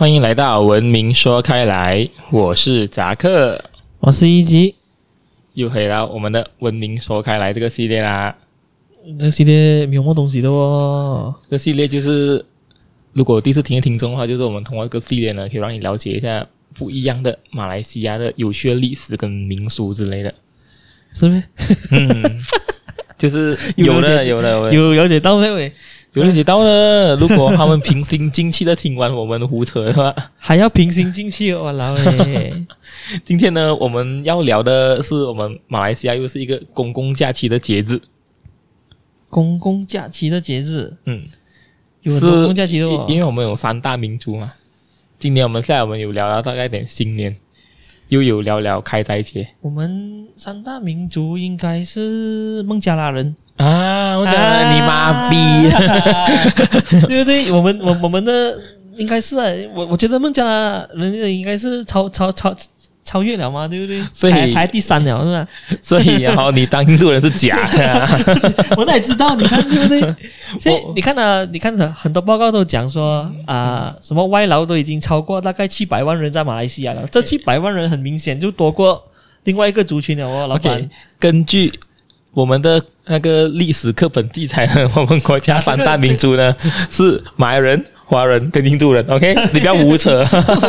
[0.00, 3.62] 欢迎来到文明说开来，我是扎克，
[3.98, 4.74] 我是一级，
[5.52, 8.34] 又回到我们的文明说开来这个系列啦。
[9.18, 11.34] 这个系列没有什么东西的哦。
[11.42, 12.42] 这个系列就是，
[13.12, 20.34] 如果第一次听的听众的话，就是我们通过这个系列呢，可以让你了解一下不一样的马来西亚的有趣的历史跟民俗之类的，
[21.12, 21.42] 是不是？
[21.90, 22.40] 嗯，
[23.18, 25.70] 就是 有的，有的，有了解到没
[26.12, 26.22] 有？
[26.22, 32.66] 有了解到了，如果他们平心静气的听完我们胡扯的话， 还要平心静气哦，老诶。
[33.24, 38.00] 今天呢，我们要聊的是我们马来西亚又是一个公共假期的节日。
[39.28, 41.22] 公共假期的节日，嗯，
[42.02, 44.52] 有公共假期的哦，因为我们有三大民族嘛。
[45.20, 47.36] 今年我们现在我们有聊到大概点新年，
[48.08, 49.46] 又有聊聊开斋节。
[49.60, 53.36] 我们三大民族应该是孟加拉人。
[53.60, 54.16] 啊！
[54.18, 56.26] 我讲了你妈逼，啊、
[57.06, 57.52] 对不对？
[57.52, 58.56] 我们我我们的
[58.96, 59.44] 应该是啊，
[59.74, 62.54] 我我觉得孟加拉人应该是超超超
[63.04, 64.02] 超越了嘛，对不对？
[64.14, 65.46] 所以排，排第三了是吧？
[65.82, 68.08] 所以然后你当印度人是假的，啊，
[68.78, 69.34] 我哪知道？
[69.36, 70.00] 你看对不对？
[70.58, 77.06] 所以你看啊，你看很多报告都讲说啊，什么外劳都已经超过大概七百万人在马来西亚了。
[77.10, 79.02] 这七百万人很明显就多过
[79.44, 80.80] 另外一个族群了哦，老板。
[80.80, 81.70] Okay, 根据。
[82.32, 86.54] 我们的那个历史课本记载呢， 我们国家三大民族呢
[86.88, 89.04] 是马来人、华人跟印度人。
[89.08, 90.24] OK，你不要胡扯。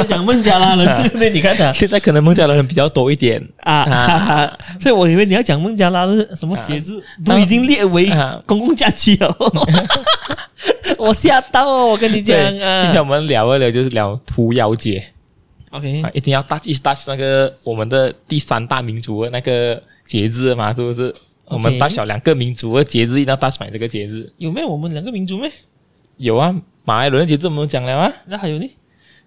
[0.08, 1.30] 讲孟加拉人，对 不对？
[1.30, 8.12] 你看他现在可能孟加拉人比较多一点啊，哈哈，所以我以为你要讲孟加拉的什么节日都已经列为
[8.48, 9.36] 公共假期了。
[10.98, 11.86] 我吓到哦！
[11.88, 15.04] 我跟你讲啊，今天我们聊一聊就是聊屠妖节。
[15.72, 21.14] OK，一定要 touch 一 touch 那个我们的第三大民族的那个节日嘛，是不是？
[21.52, 24.32] 我们大小两个民族的节日，一定要大买这个节日。
[24.38, 25.52] 有没有我们两个民族没？
[26.17, 28.12] 有啊，马来人的节日我们讲了啊。
[28.28, 28.70] 那还有呢？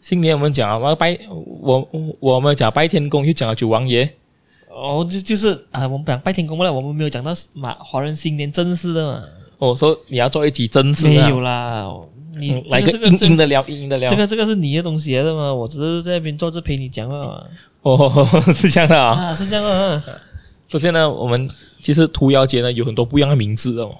[0.01, 1.89] 新年我们讲啊，我拜我
[2.21, 4.09] 我们讲拜天公，又讲了九王爷。
[4.69, 9.23] 哦，就就是啊，我们讲拜天公了，我们没有讲到马华人新年正式的嘛。
[9.59, 11.09] 哦，说你要做一集正式的。
[11.11, 11.89] 没有啦，
[12.37, 14.11] 你、嗯、来个硬硬的聊，硬硬的聊。
[14.11, 17.43] 这个这个是你的东西来的嘛，我只是在那边坐着陪你讲啊。
[17.83, 20.03] 哦， 是这样的啊，啊是这样啊。
[20.69, 21.49] 首先呢，我们
[21.85, 23.95] 其实屠妖节呢有很多不一样的名字哦。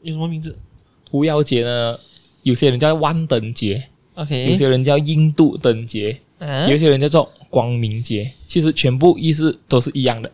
[0.00, 0.58] 有什么名字？
[1.04, 1.98] 屠妖节呢，
[2.42, 8.32] 有些人叫万灯节，OK，有些人叫印度灯节，啊、有些人叫做光明节。
[8.48, 10.32] 其实全部意思都是一样的。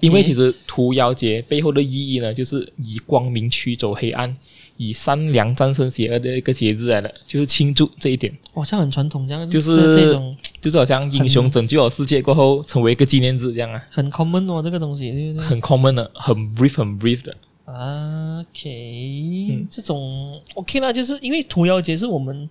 [0.00, 4.34] 因为其实屠妖节背后的意义呢，就是以光明驱走黑暗。
[4.76, 8.32] 以善良战胜邪恶的一个节日来的，就是庆祝这一点。
[8.52, 13.82] 好像很传统这样，就是这种，就是好像英雄拯救了世界过后，成为一个纪念日这样啊。
[13.90, 15.48] 很 common 哦，这个东西对不对？
[15.48, 17.36] 很 common 的，很 brief，很 brief 的。
[17.66, 22.48] OK，嗯，这种 OK 啦，就是因为屠妖节是我们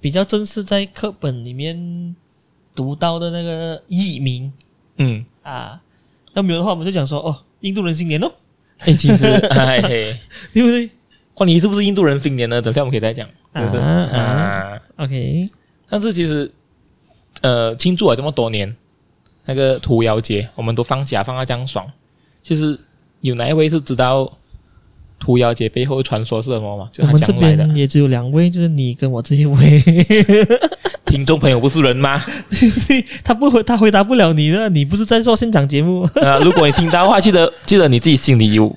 [0.00, 2.14] 比较正式在课本里面
[2.74, 4.52] 读到的那个译名。
[4.98, 5.80] 嗯啊，
[6.34, 8.30] 那没有的话，我们就讲说哦，印度人新年哦。
[8.78, 10.16] 哎，其实 哎嘿，
[10.52, 10.88] 对不对？
[11.34, 12.62] 关你是不是印度人新年呢？
[12.62, 13.28] 等下我们可以再讲。
[13.54, 15.46] 就是啊，啊，OK。
[15.88, 16.50] 但是其实，
[17.42, 18.74] 呃，庆祝了这么多年，
[19.44, 21.84] 那个屠妖节，我们都放假放到这样爽。
[22.42, 22.78] 其实
[23.20, 24.32] 有哪一位是知道
[25.18, 26.88] 屠妖节背后的传说是什么吗？
[26.92, 27.64] 就他讲来的。
[27.64, 29.82] 边也只有两位，就是你跟我这一位。
[31.04, 32.20] 听众朋友不是人吗？
[33.22, 34.68] 他不回，他回答不了你的。
[34.70, 36.38] 你不是在做现场节目啊？
[36.38, 38.76] 如果你听到的话，记得记得你自己心里有。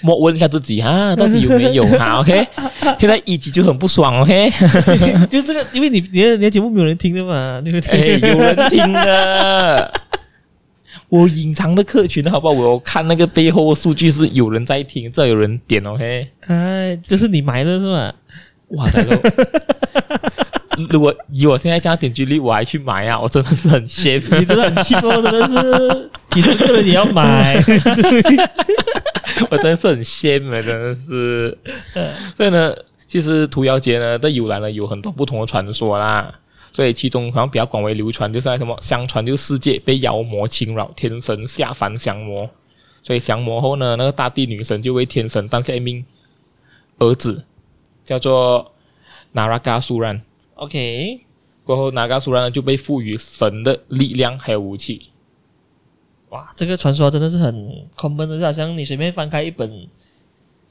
[0.00, 2.46] 莫问一下自己啊，到底有没有哈？OK，
[2.98, 4.50] 现在一集就很不爽，OK，
[5.30, 8.18] 就这个，因为你你的你的节目没有人听的嘛，对不对？
[8.20, 9.92] 有人听的，
[11.08, 12.52] 我隐藏的客群好不好？
[12.52, 18.14] 我看那个背后的数据是有人在听，这有人点，OK，哎，就是你买的是吧？
[18.68, 19.16] 哇，大哥，
[20.90, 27.54] 如果以我现在这样点击率，我还去买啊，我真的是很 shame，你真的很气哦， 真的是几十个人也要买。
[29.50, 31.56] 我真的是很羡慕，真的是。
[32.36, 32.74] 所以呢，
[33.06, 36.32] 其实屠妖节呢在由来呢有很多不同的传说啦。
[36.72, 42.50] 所以其中好像比较广为流传，就是那什么，相传就世界被妖魔侵扰，天神下凡降魔。
[43.02, 46.04] 所以降魔后呢，那个大地女神就为天神诞下一名
[46.98, 47.44] 儿子，
[48.04, 48.72] 叫做
[49.32, 50.20] 纳拉嘎苏兰。
[50.54, 51.20] OK，
[51.64, 55.10] 过后纳拉嘎苏拉呢就被赋予神的力量还有武器。
[56.30, 57.54] 哇，这个传说真的是很
[57.96, 59.88] common 的，就好像你随便翻开一本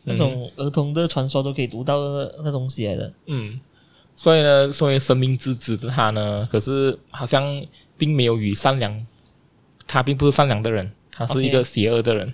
[0.03, 3.13] 那种儿童的传说都可以读到的那东西来的。
[3.27, 3.59] 嗯，
[4.15, 7.65] 所以呢，作为神明之子的他呢，可是好像
[7.97, 9.05] 并没有与善良，
[9.87, 12.27] 他并不是善良的人，他是一个邪恶的人。
[12.29, 12.33] Okay.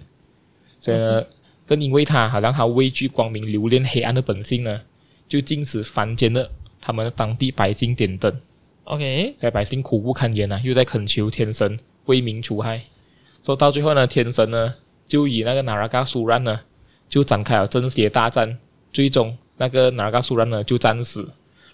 [0.80, 1.24] 所以呢，
[1.68, 4.82] 更因为他好像他畏惧光明，留恋黑暗的本性呢，
[5.28, 6.50] 就禁止凡间的
[6.82, 8.40] 他们当地百姓点灯
[8.86, 12.82] ，OK，在百姓苦不堪言啊，又在恳求天神为民除害，
[13.44, 14.76] 说到最后呢，天神呢
[15.08, 16.62] 就以那个纳拉嘎苏然呢
[17.08, 18.58] 就展开了正邪大战，
[18.94, 21.28] 最终那个纳拉嘎苏然呢就战死，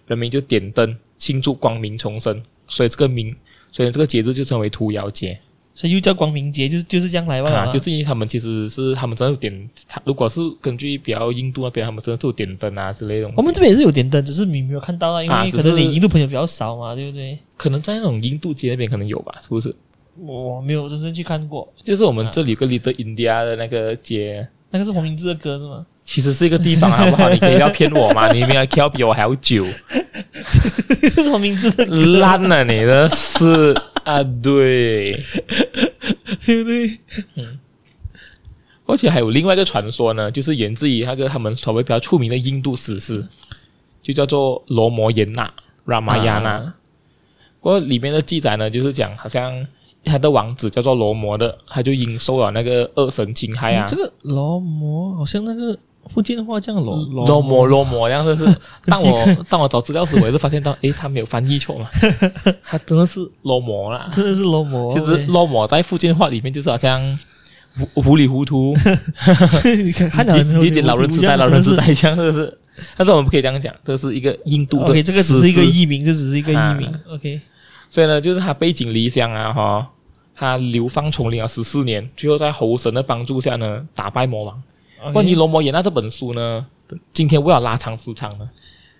[0.07, 3.35] 人民就点灯庆祝光明重生，所以这个名，
[3.71, 5.39] 所以这个节日就称为屠妖节。
[5.75, 7.51] 所以又叫光明节，就是就是这样来吧？
[7.51, 13.29] 啊，就是因为他们其实是他们真的有点，他如果是根据比较印度那边，他们真的是有点灯啊之类的。
[13.35, 17.37] 我们这边也是有点灯，只是你没有看到啊，因为可能你印度朋友比较少嘛，对不对？
[17.57, 19.75] 可能在那种印度街那边可能有吧，是不是？
[20.25, 25.85] 我没有真正去看过，就是我们这里有个 Little India 的那个街，那个是黄明志的歌是吗？
[26.05, 27.29] 其实是一个地方，好不好？
[27.29, 28.29] 你可以不要骗我嘛？
[28.31, 29.65] 你明明 Q 比我还要久，
[31.01, 33.75] 这是黄明志的歌烂了，你的是
[34.05, 35.19] 啊，对。
[36.45, 36.99] 对不对？
[37.35, 37.59] 嗯，
[38.85, 43.27] 而且还有另外一个传说呢，就是源自于那个他们所谓比较出名的印度史诗，
[44.01, 45.51] 就叫做《罗摩衍那》
[45.91, 46.73] （Ramayana）。
[47.61, 49.65] 不过里面的记载呢，就是讲好像
[50.03, 53.87] 他的王子叫做罗摩的，他就因受了那个恶神侵害啊。
[53.87, 55.77] 这个罗摩好像那个
[56.09, 58.45] 福建话这样罗罗摩罗摩这样，就是
[58.85, 61.89] 当我当我找资料时，我也是发现到，诶，他没有翻译错嘛，
[62.63, 64.97] 他真的是罗摩啦，真的是罗摩。
[64.97, 67.01] 其实罗摩在福建话里面就是好像
[67.93, 68.75] 糊糊里糊涂，
[69.83, 72.57] 你 看看到有点老人痴呆，老人痴呆这样，是不是？
[72.97, 74.85] 但是我们不可以这样讲，这是一个印度的。
[74.85, 76.93] OK，这个只是一个译名，这只是一个译名。
[77.09, 77.39] OK。
[77.89, 79.87] 所以呢，就是他背井离乡啊，哈，
[80.35, 84.61] 他流放丛林啊十四年，最后在猴神的帮助下呢，打败魔王。
[85.11, 86.65] 关于《罗摩衍那》这本书呢，
[87.13, 88.49] 今天为了拉长时长呢，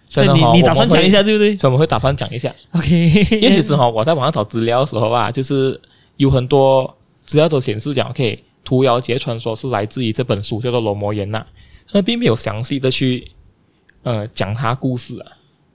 [0.10, 1.56] 所以你你打算讲一下对不对？
[1.56, 2.54] 所以我们会打算讲一下。
[2.72, 2.90] OK，
[3.32, 5.80] 因为其实哈，我在网上找资料的时候啊，就是
[6.18, 11.40] 有很多资料都显示讲，OK，屠妖节传说是来自于这本书，叫做《罗摩衍那》，
[11.92, 13.32] 那并没有详细的去
[14.04, 15.32] 呃讲他故事啊。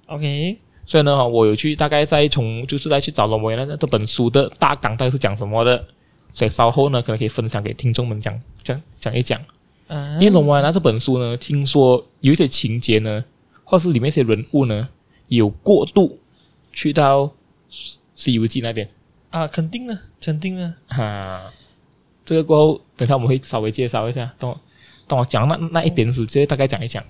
[0.06, 0.58] OK。
[0.86, 5.84] 所以呢，我有去大概再从就是再去找罗摩衍那这本书的大纲到底是讲什么的，
[6.32, 9.40] 所以稍后呢可能可以分享给听众们讲讲讲一讲。
[9.90, 13.24] 嗯，因为罗摩衍那这本书呢，听说有一些情节呢，
[13.64, 14.88] 或是里面一些人物呢，
[15.26, 16.18] 有过度
[16.72, 17.24] 去到
[18.14, 18.88] 《西游记》那边
[19.30, 20.72] 啊，肯定的，肯定的。
[20.86, 21.52] 哈、啊，
[22.24, 24.60] 这个过后，等下我们会稍微介绍一下，等我
[25.08, 27.02] 等我讲那那一边时，就会大概讲一讲。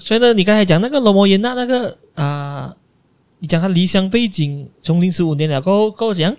[0.00, 2.76] 所以呢，你刚才讲那个罗摩衍那那个啊。
[3.38, 6.34] 你讲他离乡背景，从零十五年了，过后过后讲，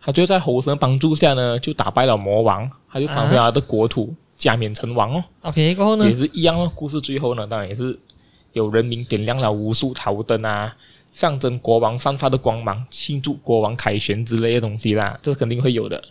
[0.00, 5.24] 他就在猴神帮助下呢，就打败了魔王，他就返回他的国土，加冕成王哦。
[5.42, 6.72] OK，过后呢，也是一样哦。
[6.74, 7.98] 故事最后呢，当然也是
[8.54, 10.74] 有人民点亮了无数头灯啊，
[11.10, 16.02] 象征国王散发的光芒，庆祝国王凯旋之类的东西啦，这肯定会有的。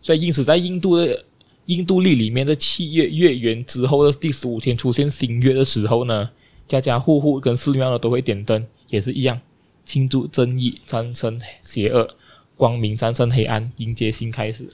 [0.00, 1.24] 所以因此，在印度的
[1.66, 6.30] 印度历里面的七月月圆之后的第十五天出现新月的时候呢，
[6.66, 8.66] 家家户户跟寺庙呢都会点灯。
[8.88, 9.40] 也是一样，
[9.84, 12.16] 庆祝正义战胜邪恶，
[12.56, 14.68] 光明战胜黑暗，迎接新开始。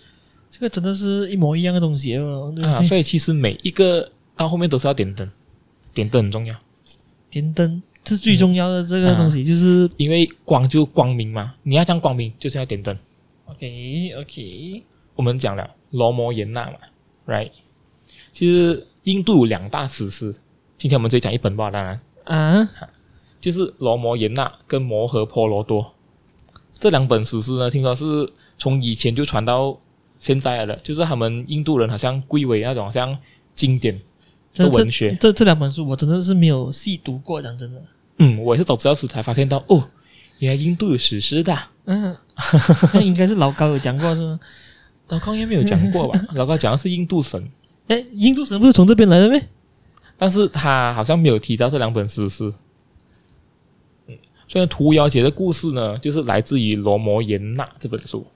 [0.48, 2.52] 这个真的是一模一样的东西哦。
[2.54, 5.30] 对啊，所以其实每一个到后面都是要点灯，
[5.94, 6.54] 点灯很重要。
[7.30, 12.96] 点灯是最重要的这个东西，嗯、就是因为光就光明嘛，你要讲光明，就是要点灯。
[13.46, 14.82] OK OK，
[15.14, 16.76] 我们讲了罗摩衍那嘛
[17.26, 17.50] ，Right？
[18.32, 20.34] 其实印度有两大史诗，
[20.78, 22.68] 今天我们就讲一本吧，当然啊。
[23.38, 25.82] 就是《罗摩衍那》跟《摩诃婆罗多》
[26.80, 29.78] 这两本史诗呢，听说是从以前就传到
[30.18, 30.76] 现在了的。
[30.82, 33.16] 就是他们印度人好像归为那种好像
[33.54, 33.98] 经典
[34.54, 35.10] 的文学。
[35.20, 37.82] 这这，这两本书我真的是没有细读过，讲真的。
[38.18, 39.88] 嗯，我也是找资料时才发现到，哦，
[40.38, 41.58] 原来印度有史诗的。
[41.84, 42.16] 嗯，
[42.94, 44.40] 那应该是老高有讲过是吗？
[45.08, 46.20] 老高应该没有讲过吧？
[46.34, 47.48] 老高讲的是印度神。
[47.88, 49.38] 哎，印度神不是从这边来的吗？
[50.18, 52.50] 但是他好像没有提到这两本史诗。
[54.08, 54.16] 嗯，
[54.48, 58.26] 虽然屠妖节的故事呢，就是来自于《罗摩衍那》这本书。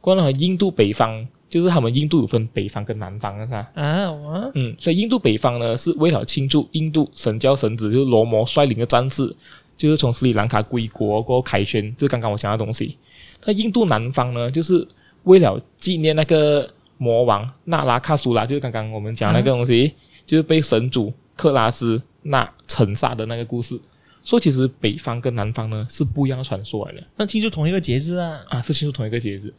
[0.00, 3.66] 关了印度北方，就是他们印度有分北方跟南方，的噻？
[3.74, 9.34] 啊，我嗯，所以印度北方呢，是为了庆祝印度神教神子，就是罗摩率领的战士，
[9.76, 12.96] 就是从斯里兰卡归国过后凯旋，就刚刚我讲的东西。
[13.44, 14.86] 那印度南方呢，就是
[15.24, 23.78] 为了纪念那个魔王那拉卡苏拉，就是刚刚我们讲那个东西，啊、就是被神主克拉斯那惩杀的那个故事。
[24.24, 29.54] 说其实北方跟南方呢是不一样的传说来的，那庆祝同一个节日啊啊，是庆祝同一个节日。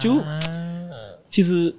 [0.00, 0.40] 就、啊、
[1.30, 1.74] 其实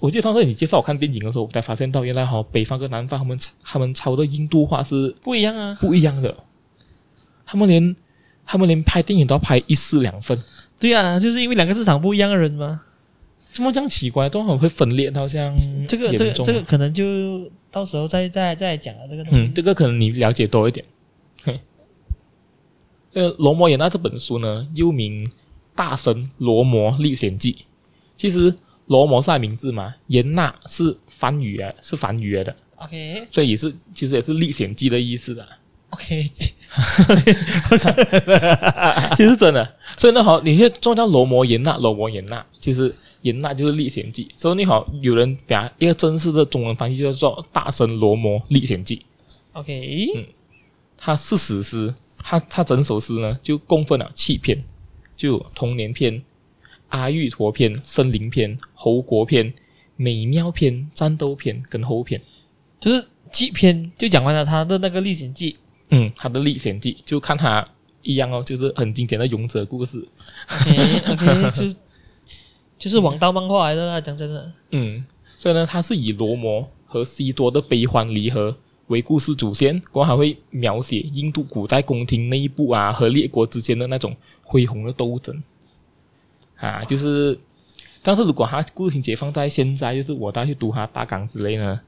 [0.00, 6.34] 我记得上次你介绍我看电影的时候，我才发现到原来哈北方跟南方他们他们抄的印度话是不一样啊，不一样的。
[7.46, 7.96] 他们连
[8.44, 10.38] 他们连拍电影都要拍一式两份。
[10.78, 12.82] 对啊，就是因为两个市场不一样的人嘛。
[13.52, 14.28] 怎么这样奇怪？
[14.28, 15.56] 都很会分裂，好像
[15.86, 19.48] 这个这个这个可能就到时候再再再讲了这个东西。
[19.48, 20.84] 嗯，这个可能你了解多一点。
[23.12, 25.24] 呃，《罗摩衍那》这本书呢，又名
[25.74, 27.52] 《大神罗摩历险记》。
[28.16, 28.54] 其实
[28.86, 32.56] “罗摩”是他名字嘛，“衍那”是梵语啊，是梵语来的。
[32.76, 35.46] OK，所以也是，其实也是历险记的意思的。
[35.90, 36.28] OK，
[39.16, 39.74] 其实真的。
[39.96, 44.28] 所以那，好，你现在做叫罗摩衍那，罗摩衍那，其实衍那就是历险记。
[44.36, 48.96] 所以你好，有人把一个正式的中文翻译叫做《大神罗摩历险记》。
[49.52, 50.24] OK，嗯，
[50.96, 51.94] 它是史诗。
[52.26, 54.64] 他他整首诗呢，就共分了七篇，
[55.16, 56.22] 就童年篇、
[56.88, 59.52] 阿育陀篇、森林篇、侯国篇、
[59.96, 62.20] 美妙篇、战斗篇跟后篇，
[62.80, 65.56] 就是七篇就讲完了他的那个历险记。
[65.90, 67.66] 嗯，他的历险记就看他
[68.02, 70.04] 一样哦，就是很经典的勇者故事。
[70.48, 71.78] OK OK， 就
[72.78, 74.52] 就是王道漫画来的啦，讲真的。
[74.70, 75.04] 嗯，
[75.36, 78.56] 所以呢，他是以罗摩和西多的悲欢离合
[78.88, 85.42] 为故事主线，过后还会描写印度古代宫廷内部啊和列国之间的那种恢宏的斗争
[86.56, 87.38] 啊，就是，
[88.02, 91.80] 但是如果他故事情节放在现在，就是我再去读他大纲之类呢，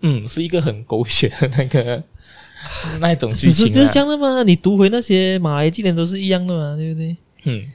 [0.00, 2.02] 嗯，是一个很狗血的那个
[3.00, 7.16] 那一种剧情啊，就是这样的嘛，你读回那些马来纪念都是一样的嘛，对不对？
[7.44, 7.66] 嗯，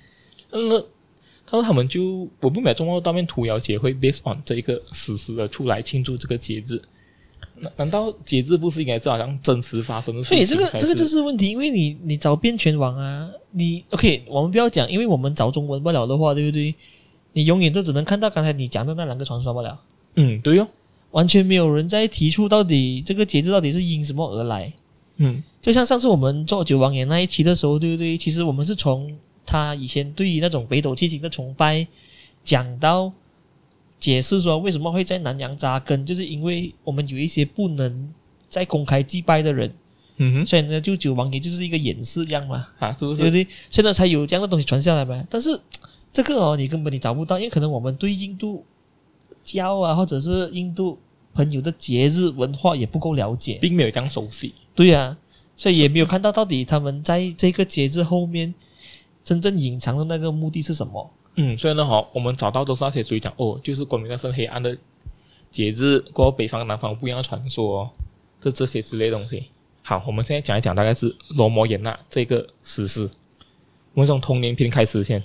[0.51, 0.79] 那
[1.45, 6.81] 他说他们就我不买中国大面屠妖节会 based on 这一个史实的出来庆祝这个节日。
[7.77, 10.45] 难道节制不是应该是好像真实发生的事情？
[10.45, 16.73] 所以这个这个就是问题，因为你你找遍全网啊，你 OK，我们不要讲，因为我们找中文不了的话，对不对？
[17.33, 19.79] 你永远都只能看到刚才你讲的那两个传说不了。
[20.15, 20.67] 嗯，对哟、哦，
[21.11, 24.71] 完全没有人在提出到底这个节制到底是因什么而来。
[25.17, 28.17] 嗯，就像上次我们做九王爷那一期的时候，对不对？
[28.17, 29.15] 其实我们是从
[29.45, 31.87] 他以前对于那种北斗七星的崇拜
[32.43, 33.11] 讲到。
[34.01, 38.11] 解释说为什么会在南洋扎根，就是因为我们有一些不能
[38.49, 39.71] 再公开祭拜的人，
[40.17, 43.21] 嗯哼，所以呢，就九王爷就是一个掩饰这样嘛，啊，是不是？
[43.21, 43.47] 对不对？
[43.69, 45.23] 现在才有这样的东西传下来嘛。
[45.29, 45.57] 但是
[46.11, 48.65] 这个哦，你根本你找不到，因为可能我们对印度
[49.43, 50.97] 教啊，或者是印度
[51.35, 54.53] 朋友的节日文化也不够了解，并没有这样熟悉。
[54.73, 55.17] 对呀、啊，
[55.55, 58.51] 所以也没有看到到底他们在这个节日后面
[59.23, 61.07] 真正隐藏的那个目的是什么。
[61.35, 64.77] 嗯，所以呢，好，我们找到都是那些属于讲哦，就是光明战胜黑暗的
[65.49, 67.89] 节日，过后北方南方不一样的传说，哦，
[68.39, 69.45] 这这些之类的东西。
[69.81, 73.09] 好，我们现在讲一讲，大概是罗摩衍那这个史诗。
[73.93, 75.23] 我们从童年篇开始先。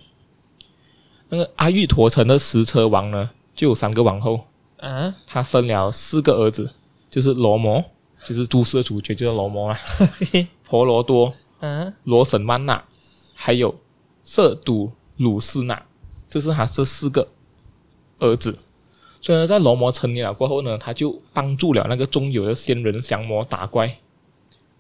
[1.29, 4.47] 那个阿育陀城的十车王呢，就有三个王后，
[4.79, 6.71] 啊，他生了四个儿子，
[7.11, 7.85] 就是罗摩，
[8.25, 9.79] 就是都市的主角，就是罗摩啊，
[10.65, 12.85] 婆罗多，啊，罗什曼那，
[13.35, 13.75] 还有
[14.23, 15.85] 色都鲁斯那。
[16.37, 17.27] 就是他这四个
[18.19, 18.59] 儿子，
[19.23, 23.97] 所以呢，在罗摩成年了过后呢，他就帮助了那个中有的仙人降魔打怪，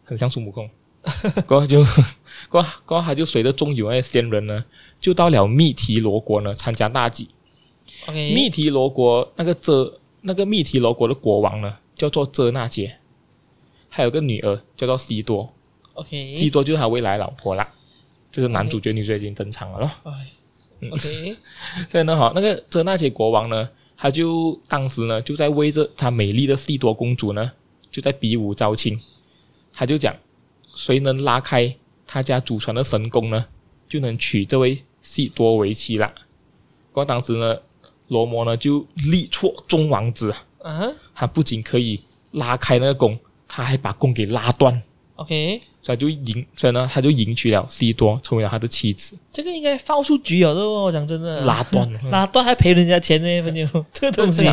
[0.04, 0.68] 很像孙悟空。
[1.48, 1.82] 过后就
[2.50, 4.62] 过后过后他就随着中有那些仙人呢，
[5.00, 7.30] 就到了密提罗国呢参加大祭。
[8.34, 12.98] 密提罗国那个遮那个密提罗国的国王呢，叫做遮那杰，
[13.88, 15.50] 还有个女儿叫做西多。
[15.94, 17.66] OK，西多就是他未来老婆啦，
[18.30, 19.90] 就是男主角女主角已经登场了咯。
[20.04, 20.35] Okay.
[20.90, 21.36] OK，
[21.90, 27.52] 所以呢， 好，那个遮那杰国王呢，他就当时呢就在为着他美丽的西多公主呢，
[27.90, 29.00] 就在比武招亲。
[29.72, 30.16] 他就讲，
[30.74, 33.46] 谁能拉开他家祖传的神功呢，
[33.88, 36.12] 就能娶这位西多为妻啦。
[36.92, 37.58] 不过当时呢，
[38.08, 40.94] 罗摩呢就力挫众王子，啊、uh，huh.
[41.14, 42.02] 他不仅可以
[42.32, 44.82] 拉开那个弓，他还把弓给拉断。
[45.16, 49.16] OK，所以就迎，所以呢，他就迎娶了西多，成为了他的妻子。
[49.32, 54.44] 这个应该放出局了，我讲真的，拉断， 拉断还赔人家钱呢， 朋友，这个东西，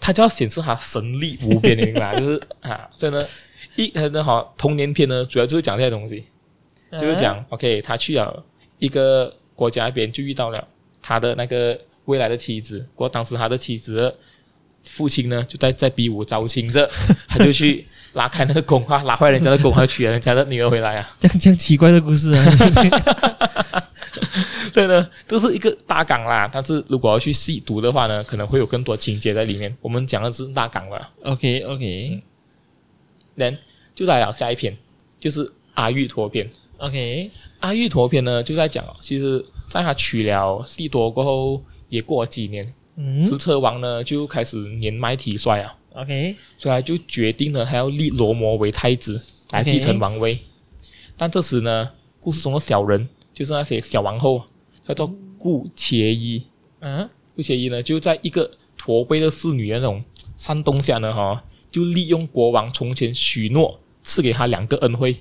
[0.00, 2.18] 他就要显示他神力无边，明白？
[2.18, 3.24] 就是啊，所以呢，
[3.76, 6.24] 一很好，童年片呢，主要就是讲这些东西，
[6.92, 8.42] 就是讲、啊、，OK，他去了
[8.78, 10.66] 一个国家那边，就遇到了
[11.02, 14.16] 他的那个未来的妻子，不过当时他的妻子。
[14.90, 16.88] 父亲呢，就在在逼我招亲着，
[17.28, 22.44] 他就去拉开那个弓啊，拉坏人家的弓，还娶了人家的女儿回来啊， 这样这样奇怪的故事啊。
[24.72, 26.48] 对呢，这是一个大纲啦。
[26.52, 29.74] 但是如果要去细读的话呢，可能会有更多情节在里面。
[29.80, 31.08] 我们讲的是大纲了。
[31.22, 32.22] OK OK，
[33.34, 33.58] 那、嗯、
[33.94, 34.76] 就来了下一篇，
[35.18, 36.50] 就是阿育陀篇。
[36.78, 42.62] OK，阿育陀篇呢就在讲，其实在他娶了西多过后，也过了几年。
[43.20, 50.38] 十车王呢就开始年迈体衰啊，OK，所以他就决定了他要立罗摩为太子来继承王位。
[51.16, 54.42] 但这时呢，故事中的小人就是那些小王后，
[54.86, 56.42] 叫做顾切伊。
[56.80, 60.02] 嗯，顾切伊呢就在一个驼背的侍女的那种
[60.36, 65.16] 煽动下呢，哈，就利用国王从前许诺赐给他两个恩惠，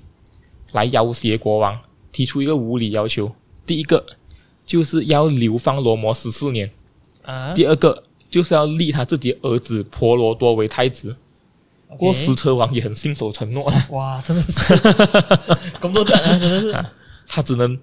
[0.72, 1.80] 来要挟国王，
[2.12, 3.32] 提出一个无理要求。
[3.66, 4.06] 第一个
[4.66, 6.70] 就是要流放罗摩十四年，
[7.26, 11.16] 啊，第二个就是要立他自己儿子婆罗多为太子。
[11.88, 13.88] 不过石车王也很信守承诺了。
[13.92, 14.76] 哇，真的是
[15.80, 16.86] 工作蛋啊，真的是、啊，
[17.28, 17.80] 他只能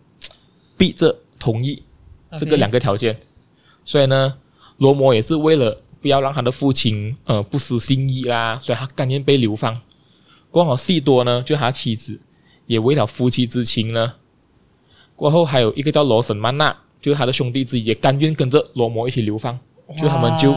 [0.77, 1.83] 逼着同意
[2.39, 3.19] 这个两个条件。
[3.85, 4.37] 所以呢，
[4.77, 9.81] 罗摩也是为了不要让他的父亲呃不失心意啦，所以他甘愿被流放。
[10.51, 12.21] 过好细多呢，就他妻子
[12.67, 14.15] 也为了夫妻之情呢。
[15.17, 19.59] 过后还有一个叫罗什曼那，就是他的兄弟自己，也甘愿跟着罗摩一起流放。
[20.01, 20.53] 就他们就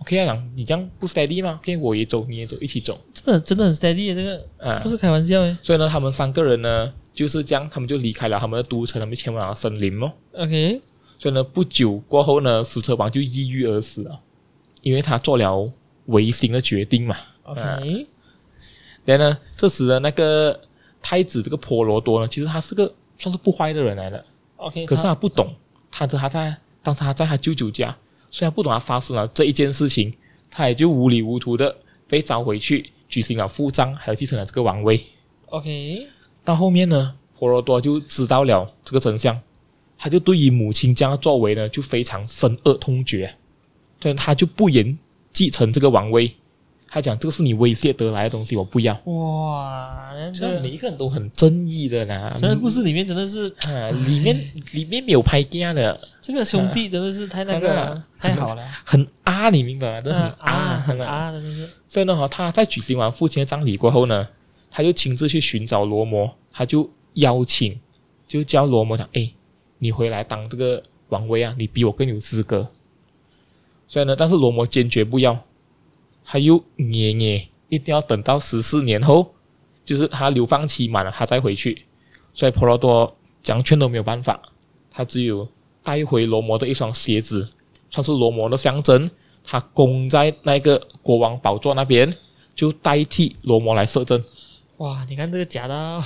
[0.00, 3.00] OK 啊，你这样不 steady 吗？OK，我也走，你也走，一起走。
[3.14, 5.56] 真的真的很 steady 这个啊，不是开玩笑诶。
[5.62, 10.12] 所以呢，他们三个人呢就是这样，他们就离开了他们的都城，他们前往了森林哦。
[10.32, 10.82] OK。
[11.18, 14.20] 所以呢，不久过后呢，石车王就抑郁而死了，
[14.82, 15.72] 因为他做了
[16.06, 17.16] 违心的决定嘛。
[17.44, 18.06] OK。
[19.06, 20.60] 然后呢，这时的那个
[21.00, 24.22] 太子这个婆罗多呢，其实他是个算是不坏的人来的。
[24.56, 24.84] OK。
[24.84, 25.48] 可是他不懂，
[25.96, 27.96] 他这他在当时他在他舅舅家，
[28.28, 30.12] 虽然不懂他发生了这一件事情，
[30.50, 31.76] 他也就糊里糊涂的
[32.08, 35.00] 被召回去举行了父葬，还有继承了这个王位。
[35.46, 36.08] OK。
[36.42, 39.40] 到后面呢，婆罗多就知道了这个真相。
[39.96, 43.36] 他就对于母亲这样的作为呢，就非常深恶痛绝，
[44.00, 44.98] 所以他就不言
[45.32, 46.34] 继承这个王位。
[46.88, 52.34] 他讲：“这个是你威胁得来的东西，我不要。”哇，这每一个人都很正义的啦。
[52.38, 55.98] 这个故事里面真的是，啊，里面里面没有拍架的。
[56.22, 60.00] 这个兄弟真的是太那个了，太好了，很啊，你明白吗？
[60.00, 61.68] 真的很啊，很啊，真的是。
[61.88, 64.28] 所以呢，他在举行完父亲的葬礼过后呢，
[64.70, 67.78] 他就亲自去寻找罗摩，他就邀请，
[68.28, 69.30] 就叫罗摩讲：“哎。”
[69.80, 71.54] 你回来当这个王位啊？
[71.58, 72.66] 你比我更有资格。
[73.86, 75.38] 所以呢，但是罗摩坚决不要，
[76.24, 79.34] 他又捏捏，一定要等到十四年后，
[79.84, 81.86] 就是他流放期满了，他再回去。
[82.32, 84.40] 所以婆罗多讲劝都没有办法，
[84.90, 85.46] 他只有
[85.82, 87.48] 带回罗摩的一双鞋子，
[87.90, 89.10] 算是罗摩的象征。
[89.46, 92.16] 他供在那个国王宝座那边，
[92.54, 94.24] 就代替罗摩来摄政。
[94.78, 96.02] 哇，你看这个假的，啊，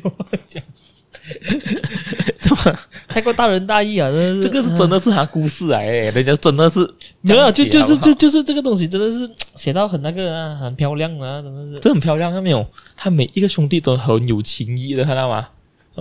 [0.48, 0.62] 讲。
[3.08, 4.10] 太过大仁大义啊！
[4.10, 6.80] 这这个是真的是他故事哎，人家真的是
[7.20, 12.66] 没有，就就是就就是这个东西真的是写到很那个啊，很漂亮啊，真的是这很漂亮，看没有？
[12.96, 15.48] 他每一个兄弟都很有情义的，看到吗？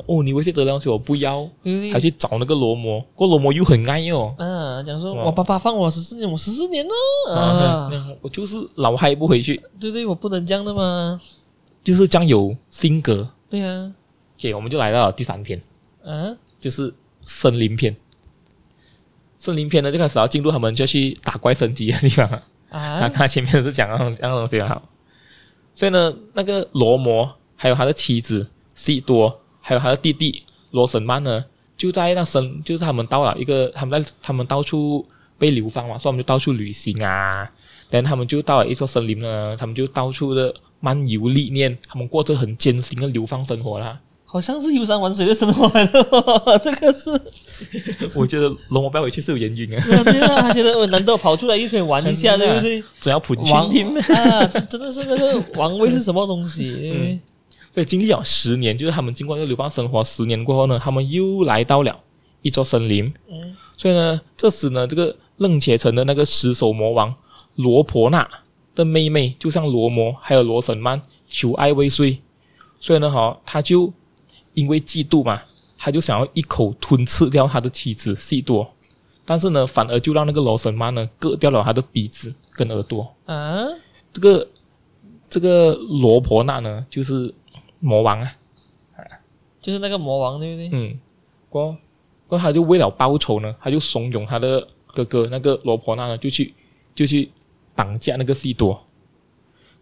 [0.05, 1.47] 哦，你威胁得了东西我不要，
[1.91, 4.33] 他去找那个罗摩，过罗摩又很爱哦。
[4.37, 7.89] 嗯，讲说我爸爸放我十四年，我十四年了啊，
[8.21, 9.61] 我就是老害不回去。
[9.79, 11.19] 对对，我不能这样的嘛，
[11.83, 13.27] 就是这样有性格。
[13.49, 13.91] 对啊。
[14.37, 15.61] OK，我们就来到了第三篇，
[16.03, 16.93] 嗯、啊，就是
[17.25, 17.95] 森林篇。
[19.35, 22.27] 森林篇呢，就开始要进入他们就去打怪升级的地方
[22.69, 22.99] 啊。
[22.99, 24.81] 看他前面是讲那种这样东西好，
[25.75, 31.45] 所以呢，那个罗摩还有他的妻子西多，还有他的弟弟罗什曼呢，
[31.75, 37.51] 就在那森，就是他们到了一个，他们在他们到处被流放嘛，所以我们就到处旅行啊。
[37.89, 44.01] 然后他们就到了一座森林呢，他们就到处的漫游历练，他们过着很艰辛的流放生活啦。
[44.29, 46.03] 好像是游山玩水的生活来的，
[46.61, 47.09] 这个是，
[48.13, 50.03] 我觉得罗摩不要回去是有原因啊。
[50.03, 52.83] 对啊，他觉得我难道跑出来又可以玩一下， 对不对？
[52.99, 56.75] 总要普军听啊，这真的是那个王位是什么东西？
[56.93, 57.21] 嗯，
[57.73, 61.97] 所以经历了十年，就是他们经过这个流放生活十年过后呢，他们又来到了
[62.41, 63.05] 一座森林。
[63.29, 67.15] 嗯，所以呢，这时呢，这个楞伽城的那个石首魔王
[67.55, 68.27] 罗婆那
[68.75, 72.19] 的妹妹，就像罗摩还有罗什曼求爱未遂，
[72.81, 73.93] 所以呢，哈，他就。
[74.57, 75.39] 因为嫉妒嘛，
[75.77, 78.67] 他就想要一口吞吃掉他的妻子西多，
[79.23, 83.13] 但是呢，反而就让那个罗什曼呢割掉了他的鼻子跟耳朵。
[83.27, 83.55] 啊，
[84.11, 84.47] 这个
[85.29, 87.31] 这个罗婆那呢，就是
[87.79, 88.35] 魔王啊，
[89.61, 90.69] 就是那个魔王对不对？
[90.73, 90.99] 嗯，
[91.49, 91.77] 过
[92.27, 96.51] 过他就为了报仇呢，他就怂恿他的哥哥那个罗婆那呢，就去
[96.95, 97.29] 就去
[97.75, 98.83] 绑架那个西多。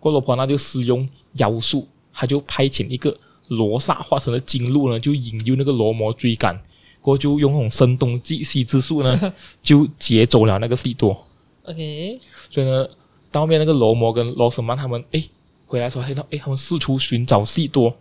[0.01, 3.17] 过罗婆那就使用妖术，他就派遣一个。
[3.49, 6.59] 罗刹化成了金鹿呢，就引诱那个罗摩追赶，
[7.01, 11.25] 过后就用那种声东击西之术呢， 就劫走了那个西多。
[11.63, 12.87] OK，所以呢，
[13.31, 15.23] 到后面那个罗摩跟罗什曼他们哎
[15.67, 17.95] 回来的时候，看到哎他们四处寻找西多，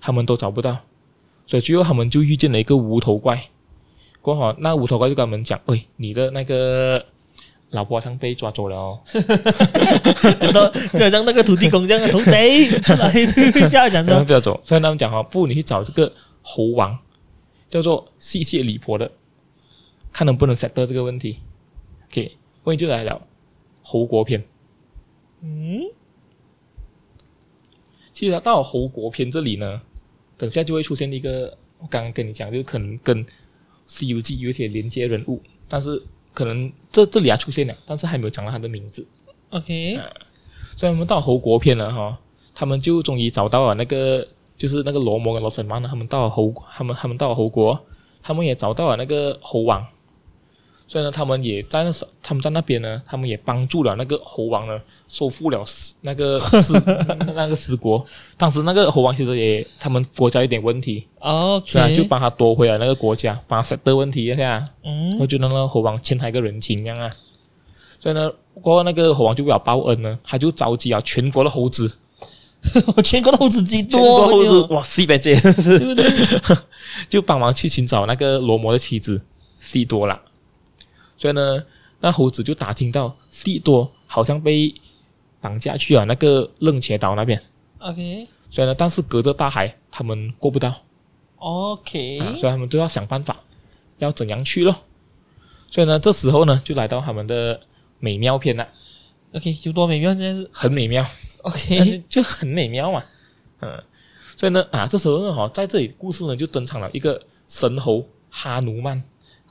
[0.00, 0.78] 他们都找不到，
[1.46, 3.48] 所以最后他们就遇见了一个无头怪。
[4.20, 7.04] 过后那无头怪就跟他们讲：“喂，你的那个。”
[7.74, 9.20] 老婆好像被抓走了哦， 就
[11.00, 13.10] 好像那个土地公这样的，徒弟出来，
[13.68, 14.58] 这样讲说不要走。
[14.62, 16.96] 所以他们讲哈，不，你去找这个猴王，
[17.68, 19.10] 叫做悉谢李婆的，
[20.12, 21.40] 看能不能 settle 这个问题。
[22.08, 23.20] OK，问题就来了，
[23.82, 24.44] 猴国篇。
[25.42, 25.82] 嗯，
[28.12, 29.82] 其实到了猴国篇这里呢
[30.38, 33.24] 等下就会出现一个，我刚刚跟你讲，就可能跟
[33.86, 36.00] 《西游记》有一些连接人物，但是
[36.34, 39.06] 可能这这里啊出现了，但是还没有讲到他的名字。
[39.50, 40.04] OK，啊，
[40.76, 42.18] 所以我们到侯国篇了哈，
[42.54, 44.26] 他们就终于找到了那个，
[44.58, 47.80] 就是那个罗摩跟罗生门呢，他们到了侯，他们他们到了侯国，
[48.20, 49.86] 他们也找到了那个侯王。
[50.86, 55.64] 所以呢，他们也在那时，他们在那边呢，他们也帮助了那个猴王呢，收复了
[56.02, 56.72] 那个 失
[57.34, 58.04] 那个失国。
[58.36, 64.62] 当时那个猴王其实也，他们国家有点问题，OK，所以就帮他夺回了那个国家，帮他的问题一下。
[64.84, 67.10] 嗯，我觉得那个侯王欠他一个人情，一样啊。
[67.98, 71.90] 所以呢，过后那个猴王就为了报恩呢，他就召集了全国的猴子，
[73.02, 73.98] 全国的猴子几多？
[73.98, 76.04] 全国猴子哇，四百只，对不对？
[77.08, 79.20] 就帮忙去寻找那个罗摩的妻子
[79.58, 80.20] 西多了。
[81.16, 81.64] 所以呢，
[82.00, 84.74] 那猴子就打听到西多好像被
[85.40, 87.40] 绑架去了那个楞伽岛那边。
[87.78, 88.28] OK。
[88.50, 90.74] 所以呢，但是隔着大海，他们过不到。
[91.36, 92.18] OK。
[92.20, 93.40] 啊，所以他们都要想办法，
[93.98, 94.76] 要怎样去咯。
[95.68, 97.60] 所以呢，这时候呢，就来到他们的
[97.98, 98.68] 美妙篇了。
[99.32, 100.14] OK，有多美妙？
[100.14, 101.04] 现在是很美妙。
[101.42, 103.02] OK， 就很美妙嘛。
[103.60, 103.82] 嗯。
[104.36, 109.02] 所以呢，啊，这时候呢，哈，在这里故事呢，就登场了一个神猴哈努曼。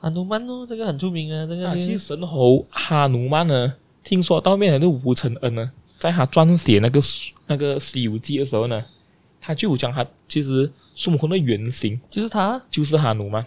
[0.04, 1.74] 哈努曼哦，这个很出名啊，这个、啊。
[1.74, 7.00] 其实神猴哈努曼呢，听说到面来的吴承恩呢，在他撰写那个
[7.46, 8.84] 那个《西游记》的时候呢，
[9.40, 13.46] 他就讲他其实孙悟空的原型就是他，就是哈努曼。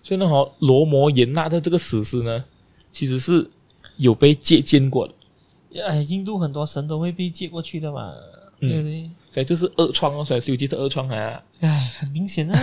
[0.00, 2.44] 所以呢，哈罗摩衍那的这个史诗呢，
[2.92, 3.50] 其实是
[3.96, 5.82] 有被借鉴过的。
[5.82, 8.12] 哎，印度很多神都会被借过去的嘛，
[8.60, 9.10] 嗯、对不对？
[9.28, 11.42] 所以这是二创哦，所以《西游记》是二创啊。
[11.62, 12.56] 哎，很明显啊，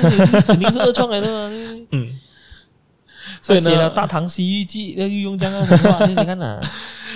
[0.48, 1.86] 肯定是二创来的嘛。
[1.92, 2.18] 嗯。
[3.42, 6.06] 所以呢，写了《大唐西域记》要御用这样啊什么？
[6.08, 6.62] 你看呐，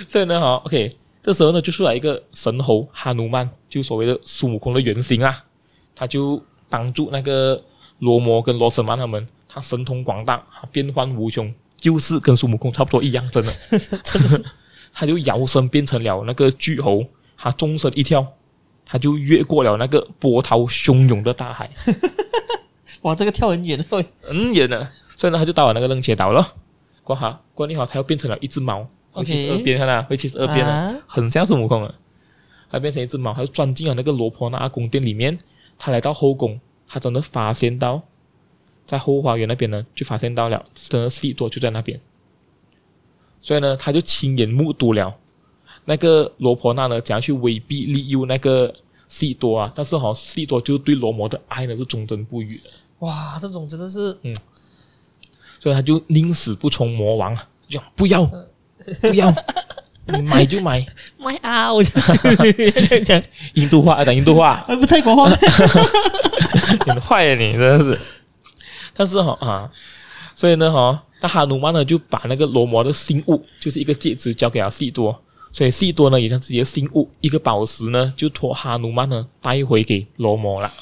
[0.07, 5.45] 所以呢，好，OK，这时候呢，就出来一个神猴哈努曼，就所谓的孙悟空的原型啊，
[5.95, 7.61] 他就帮助那个
[7.99, 13.53] 罗摩跟罗什曼他们，他神通广大，变幻无穷，就是跟孙悟空差不多一样，真的，
[14.03, 14.43] 真的，
[14.93, 17.05] 他就摇身变成了那个巨猴，
[17.37, 18.25] 他纵身一跳，
[18.85, 21.69] 他就越过了那个波涛汹涌的大海，
[23.03, 23.83] 哇，这个跳很远，
[24.21, 24.89] 很远的。
[25.17, 26.55] 所以呢，他就到了那个楞伽岛了。
[27.03, 31.93] 过好，过你好，他又变成了一只猫，尤其是二边，看到会七十二变了，很像孙悟空啊。
[32.71, 35.37] 他变成一只猫，他就钻进了那个罗婆那宫殿里面。
[35.77, 38.01] 他来到后宫，他真的发现到，
[38.85, 41.99] 在后花园那边呢，就发现到了真的西多就在那边。
[43.41, 45.13] 所以呢，他就亲眼目睹了
[45.83, 48.73] 那个罗婆那呢，怎样去威逼利诱那个
[49.09, 49.71] 西多啊。
[49.75, 52.69] 但是好像西多就对罗摩的爱呢是忠贞不渝的。
[52.99, 54.33] 哇，这种真的是嗯。
[55.63, 57.33] 所以他就宁死不从魔王，
[57.69, 58.25] 就讲不要，
[58.99, 59.33] 不要，
[60.07, 60.85] 你买就买，
[61.17, 61.73] 买啊！
[61.73, 63.23] 我讲
[63.55, 65.29] 印度话，讲印度话，不泰国话，
[66.85, 67.97] 很坏啊你，真的是。
[68.93, 69.71] 但是哈啊，
[70.35, 75.17] 所以呢哈，那哈努曼呢就把那个罗摩的信物，就是一个戒指，交给了西多，
[75.53, 80.73] 所以西多呢也将自己的信物，一个宝石呢，就托哈努曼呢带回给罗摩了。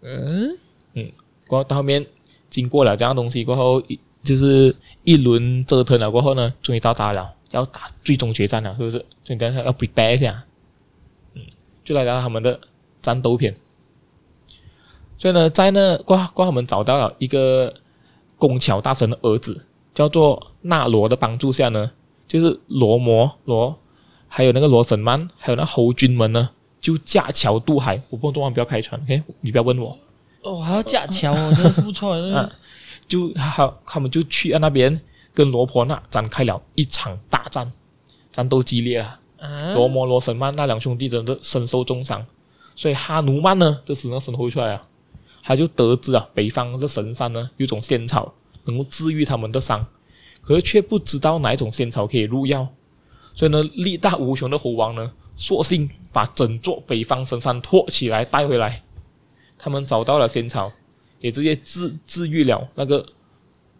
[0.00, 0.56] 嗯
[0.94, 1.12] 嗯，
[1.46, 2.06] 过后到后面
[2.48, 3.82] 经过了这样东西过后。
[4.22, 8.98] 就是一轮折腾了过后呢，终于到达了，要打最终决战了，是不是？
[9.24, 10.44] 所以等下要 prepare 一下，
[11.34, 11.42] 嗯，
[11.84, 12.58] 就来到他们的
[13.00, 13.56] 战斗片。
[15.18, 17.72] 所以呢，在那过过后，我们找到了一个
[18.38, 21.90] 工巧大神的儿子，叫做纳罗的帮助下呢，
[22.26, 23.76] 就是罗摩罗，
[24.28, 28.00] 还有那个罗什曼，还有那侯军们呢，就架桥渡海。
[28.10, 29.22] 我不懂，不要开船，OK？
[29.40, 29.96] 你不要问我。
[30.42, 32.50] 哦，还要架桥哦，真的是不错啊。
[33.12, 34.98] 就他他们就去那边
[35.34, 37.70] 跟罗婆那展开了一场大战，
[38.32, 39.20] 战斗激烈啊！
[39.74, 42.24] 罗摩罗什曼那两兄弟真的身受重伤，
[42.74, 44.86] 所以哈努曼呢，这时呢生活出来啊，
[45.42, 48.32] 他就得知啊北方的神山呢有种仙草
[48.64, 49.84] 能够治愈他们的伤，
[50.40, 52.66] 可是却不知道哪一种仙草可以入药，
[53.34, 58.82] 所以呢力大无穷的猴王呢，索性把整座北方神山托起来带回来，
[59.58, 60.72] 他们找到了仙草。
[61.22, 63.06] 也直接治治愈了那个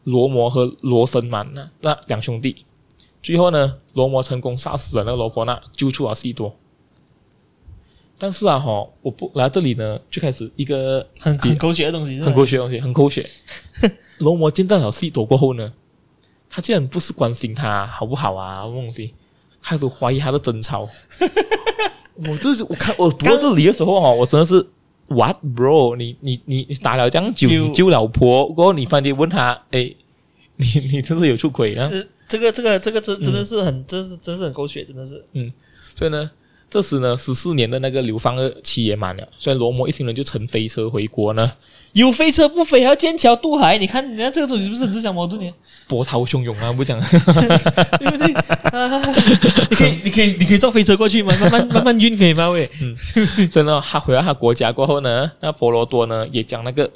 [0.04, 2.64] 罗摩和罗生门那那两兄弟。
[3.22, 6.56] 最后呢，罗摩成功杀死了那个罗婆那，救出了西多。
[8.18, 13.28] 但是啊，哈，我不来这里呢，就开始一个很很狗血的东西，很狗血的东西，很狗血。
[14.18, 15.72] 罗摩见到了西多过后呢，
[16.48, 19.14] 他竟然不是关心他好不好啊，什么东西，
[19.60, 20.88] 开始怀疑他的贞操。
[22.28, 24.68] 我就是我看我读到这里的时候啊，我真的是。
[25.12, 25.96] What bro？
[25.96, 29.94] 你你你你打了这样久，你救老婆，过后你反正问他，哎，
[30.56, 31.90] 你 你真是有出轨啊？
[32.28, 35.22] 这个这个这个真真的是很，真是真是很狗血，真的是。
[35.32, 35.52] 嗯，
[35.94, 36.30] 所以呢，
[36.72, 41.52] 这时呢，十四年的那个流放的期也满了，所以罗摩一行人就乘飞车回国呢。
[41.92, 43.76] 有飞车不飞，还要建桥渡海？
[43.76, 45.52] 你看，人家这个东西是不是很自相矛盾呢？
[45.86, 46.98] 波涛汹涌啊，不讲，
[48.00, 48.32] 对不对？
[48.32, 48.98] 啊、
[49.68, 51.36] 你可以，你可以，你可以坐飞车过去吗？
[51.38, 52.48] 慢慢慢慢运可以吗？
[52.48, 52.96] 喂，嗯，
[53.50, 56.90] 真的，他回到他国家过后呢，那婆罗多呢也将那个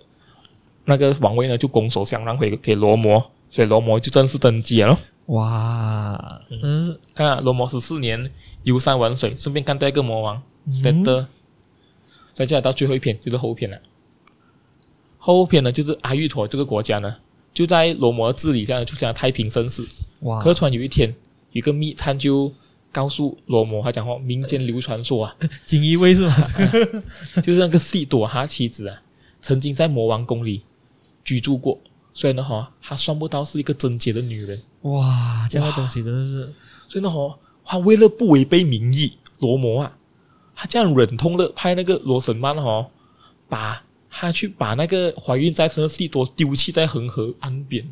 [0.87, 4.99] 那个王位呢就拱手相让回给罗摩，所以罗摩就正式登基了。
[5.27, 8.31] 哇，嗯，看啊，罗摩十四年
[8.63, 11.29] 游山玩水，顺便干掉一个魔王，是、嗯、的。
[12.33, 13.79] 再接下来到最后一篇就是后篇了。
[15.19, 17.17] 后篇呢，就是阿育陀这个国家呢，
[17.53, 19.85] 就在罗摩治理下就这样太平盛世。
[20.21, 20.39] 哇！
[20.39, 21.09] 可突然有一天，
[21.51, 22.53] 有一个密探就
[22.93, 25.37] 告诉罗摩，他讲话民间流传说啊，
[25.67, 26.35] 锦衣卫是吗？
[27.43, 29.03] 就是那个细朵哈妻子啊，
[29.41, 30.63] 曾经在魔王宫里
[31.25, 31.81] 居住过，
[32.17, 34.59] 所以呢哈，她算不到是一个贞洁的女人。
[34.81, 36.51] 哇，这样的东西真的是，
[36.89, 39.93] 所以呢哈，他为了不违背民意，罗摩啊，
[40.55, 42.89] 他这样忍痛的派那个罗什曼哈
[43.49, 43.83] 把。
[44.19, 47.87] 他去把那个怀孕在身的西多丢弃在恒河岸边，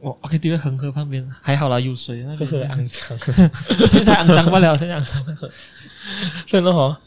[0.00, 3.18] 我，OK，丢在恒河旁边，还好啦，有水，那个很肮脏，
[3.86, 5.22] 现在肮脏不了，现在肮脏。
[6.48, 6.98] 所以呢，哈，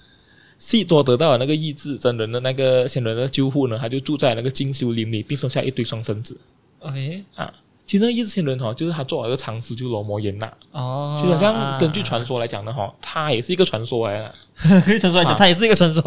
[0.59, 6.39] 悉多得到了那个意志真人的那个仙人的救护呢，他就住在那个静修林里，并生下一堆双生子。
[6.79, 7.51] OK，啊，
[7.87, 10.53] 其实那意志仙人哈，就是他做了一个长师，就是罗摩衍那。
[10.71, 14.35] 哦，就好像根据传说来讲的哈，他也是一个传说来的。
[14.81, 16.01] 可 以传说来讲，他也是一个传说。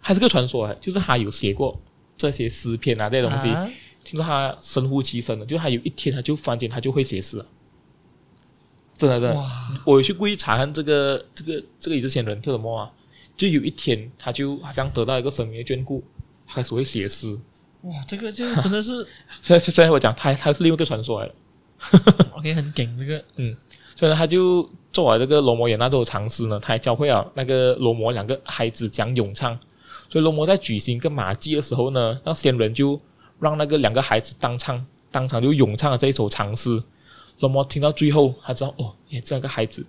[0.00, 1.78] 还是个传说，就是他有写过
[2.16, 3.50] 这些诗篇啊，这些东西。
[3.50, 3.68] 啊、
[4.04, 7.46] 听说他神乎其神的，就他有一天他就忽然间他就会写诗了，
[8.96, 9.36] 真的真的。
[9.36, 9.44] 哇
[9.84, 12.90] 我有去故意查看这个这个这个意志仙人叫什么啊？
[13.36, 16.02] 就有一天他就好像得到一个神明的眷顾，
[16.48, 17.38] 开始会写诗。
[17.82, 19.06] 哇，这个就真的是。
[19.42, 21.34] 虽然虽然我讲他他是另外一个传说来的。
[22.32, 23.54] OK，很顶这个，嗯，
[23.94, 29.56] 所以呢，他就做了这个罗摩衍那这首长诗呢，他还教会了那个罗摩两个孩子讲咏唱。
[30.08, 32.98] 所以罗摩在举行一个马祭的时候呢，那仙人就
[33.40, 36.82] 让那个两个孩子当唱，当场就咏唱了这一首长诗。
[37.40, 39.84] 罗摩听到最后，他知道哦，耶，这两个孩子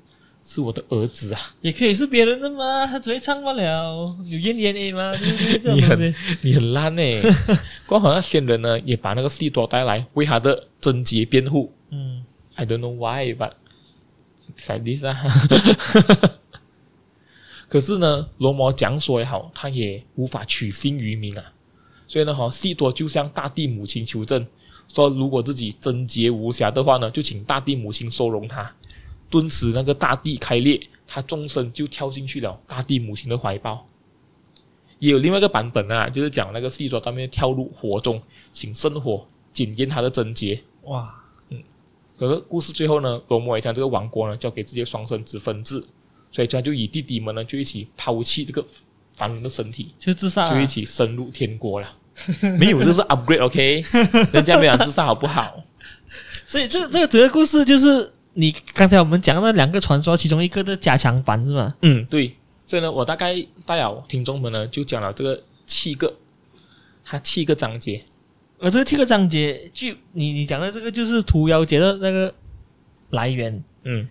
[0.50, 2.88] 是我的儿子啊，也可以是别人的吗？
[2.88, 5.14] 他只会唱不了，有 DNA 吗？
[5.76, 7.22] 你很你很烂诶。
[7.86, 11.74] 刚好那仙人呢，也把那个悉朵带来为他的贞洁辩护。
[11.90, 12.24] 嗯
[12.56, 13.52] ，I don't know why，but
[14.70, 15.22] like this 啊。
[17.68, 21.44] 可是呢，罗摩讲说也好，他也无法取信于民啊。
[22.08, 24.48] 所以呢，哈，西多就向大地母亲求证，
[24.88, 28.74] 说如果自己贞洁无瑕的话呢，就请大地母亲收容他。
[29.30, 33.88] 顿时，那个大地开裂，他纵身就跳进去了大地母亲的怀抱。
[35.00, 40.62] 也有另外一个版本啊，就是讲那个细爪当面跳入火中，请圣火检验他的贞洁。
[40.84, 41.14] 哇，
[41.50, 41.62] 嗯。
[42.18, 45.84] 可是故事最后呢，罗摩也将这个王国呢交给自己的双生子分治。
[46.30, 48.66] 所以他就与弟弟们呢，就一起抛弃这个
[49.12, 51.88] 凡人的身体，就自杀，就一起升入天国了。
[52.60, 53.82] 没有，这是 upgrade，OK？
[53.84, 54.34] Okay?
[54.34, 55.64] 人家没有自杀，好不好？
[56.46, 61.76] 所以这这个整个故事就是你刚才我们讲的两个传说其中一个的加强版，是吗？
[61.82, 62.36] 嗯，对。
[62.68, 63.34] 所以呢，我大概
[63.66, 66.14] 代表听众们呢，就讲了这个七个，
[67.04, 68.04] 它七个章节。
[68.60, 72.32] 而这个七个章节，就你你讲的这个就是屠妖节的那个
[73.10, 73.64] 来源。
[73.84, 74.08] 嗯。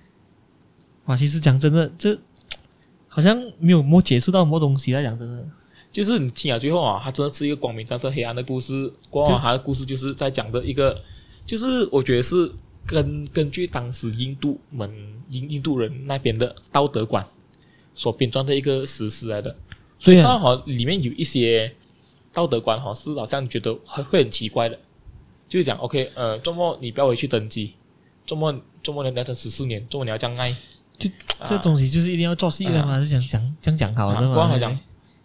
[1.04, 2.18] 哇，其实讲真的，这
[3.06, 5.46] 好像没有么解释到什么东西来讲真的，
[5.92, 8.92] 就是你听了，最后啊，它真的是一个光明战胜黑暗的故事。
[9.08, 11.00] 过后它的故事就是在讲的一个，
[11.46, 12.50] 就是我觉得是
[12.86, 14.90] 根根据当时印度们
[15.30, 17.26] 印印度人那边的道德观
[17.94, 19.54] 所编撰的一个史诗来的。
[19.98, 21.74] 所以它好里面有一些
[22.32, 24.78] 道德观哈，是好像觉得会会很奇怪的，
[25.48, 27.72] 就是讲 OK，呃，周末你不要回去登记，
[28.26, 30.54] 周末周末你要等十四年，周末你要这样爱。
[30.98, 31.08] 就
[31.46, 33.02] 这东西就是一定要做戏的嘛？
[33.02, 34.34] 是讲讲讲讲好的嘛？
[34.34, 34.78] 刚好讲，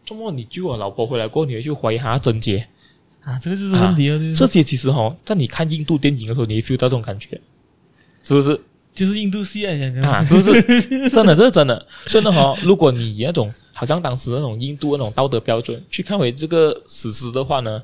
[0.06, 2.66] 周末你救我老婆回来过后，你会去怀疑她贞洁
[3.22, 3.38] 啊？
[3.40, 4.34] 这个就是问题了。
[4.34, 7.40] 这些其实哈，在你看印度电影的时候，你会 feel 到这种感觉，
[8.24, 8.60] 是不是？
[8.94, 9.72] 就是印度戏啊，
[10.04, 10.62] 啊，是不是？
[11.10, 11.88] 真的，这是真的。
[12.08, 17.82] 所以呢，哈，如果你以那种好像当时那种印度那种道德标准去看回这个史诗的话呢，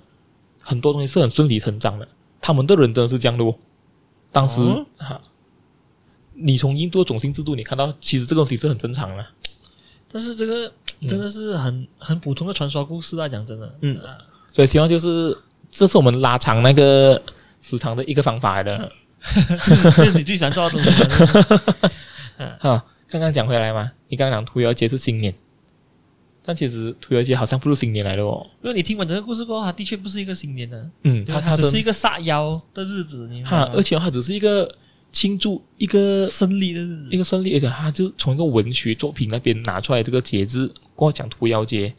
[0.59, 2.07] 很多东西是很顺理成章的。
[2.41, 3.55] 他们的人真的是这样的哦。
[4.31, 4.61] 当时
[4.97, 5.21] 哈。
[6.39, 9.25] 你从印度的种姓制度，你看到其实这个东西是很正常的，
[10.07, 10.71] 但是这个
[11.07, 13.99] 真的是很、嗯、很普通的传说故事啊，讲真的，嗯，
[14.51, 15.35] 所以希望就是
[15.71, 17.19] 这是我们拉长那个
[17.59, 18.91] 时长的一个方法来的，
[19.65, 20.91] 这是你最想做的东西。
[22.59, 25.33] 哈，刚刚讲回来嘛，你刚刚讲屠妖节是新年，
[26.45, 28.45] 但其实屠妖节好像不是新年来的哦。
[28.63, 34.69] 因为你听完整个故事过后，它的确不是一个新年的，嗯，它它只是一个杀妖的日子，你哈，而且它只是一个。
[35.09, 41.95] 庆祝一个胜利的日子，一个胜利，而且它就从一个文学作品那边拿出来这个节日，跟我讲屠妖节，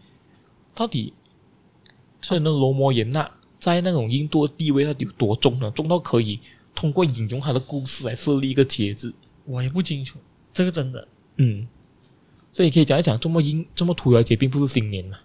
[0.73, 1.13] 到底
[2.21, 3.29] 所以那罗摩衍那
[3.59, 5.69] 在那种印度的地位到底有多重呢？
[5.75, 6.39] 重到可以
[6.79, 9.13] 通过引用他的故事来设立一个节日？
[9.45, 10.17] 我也不清楚，
[10.55, 11.67] 这个真的，嗯，
[12.53, 15.19] 所以可以讲一讲，这么印这么屠妖节并不是新年嘛？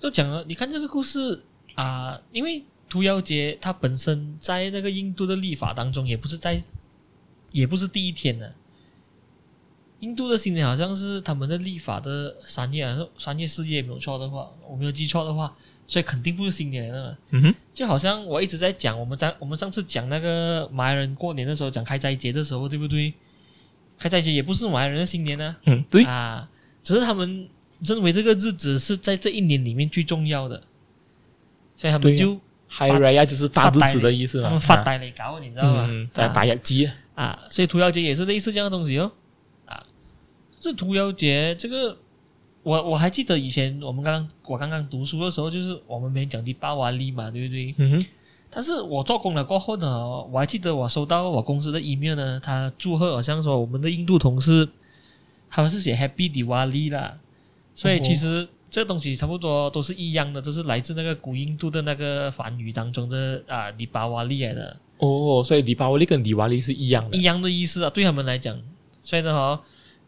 [0.00, 1.44] 就讲了，你看这个故事
[1.76, 6.60] 啊、呃，因为屠妖节它本身在那个印度的历法当中，也不是在，
[7.52, 8.52] 也不是第一天的。
[10.00, 17.16] 印度的新年好像是他们的历法的三月，三月四月没有错的话，我没有记错的话，所以肯定不是新年的。
[17.30, 23.12] 嗯哼，就好像我一直在讲，我们在我们上次讲那个马来人过年的时候，讲开斋节的时候，对不对？
[23.98, 25.56] 开斋节也不是马来人的新年呢。
[25.66, 26.48] 嗯，对啊，
[26.82, 27.48] 只是他们。
[27.84, 30.62] 认为这个日子是在这一年里面最重要的，
[31.76, 32.34] 所以他们就
[32.70, 34.44] Hari Raya 就是大日子的意思嘛。
[34.44, 35.88] 他们发呆来搞，你知道吗？
[35.90, 39.10] 嗯，在打野鸡啊，啊，所以屠妖节也是类似这样的东西哦。
[39.66, 39.84] 啊，
[40.60, 41.98] 这屠妖节这个，
[42.62, 47.74] 我我还记得以前我们刚刚我刚刚读书的时候，就是我们没讲的巴瓦利嘛，对不对？
[47.78, 48.06] 嗯哼。
[48.54, 54.68] 但是我做工了过后呢，我还记得我收到我公司的 email 呢，他祝贺，好像说我们的印度同事，
[55.50, 57.18] 他们是写 Happy Diwali 啦。
[57.74, 64.76] 所以其实这东西差不多都是一样的，都是来自那个古印度的那个梵语当中的啊，迪巴瓦利来的。
[64.98, 68.60] 哦，所以迪巴瓦利跟迪瓦利是一样的，一样的意思啊，对他们来讲。
[69.02, 69.62] 所以呢，哈，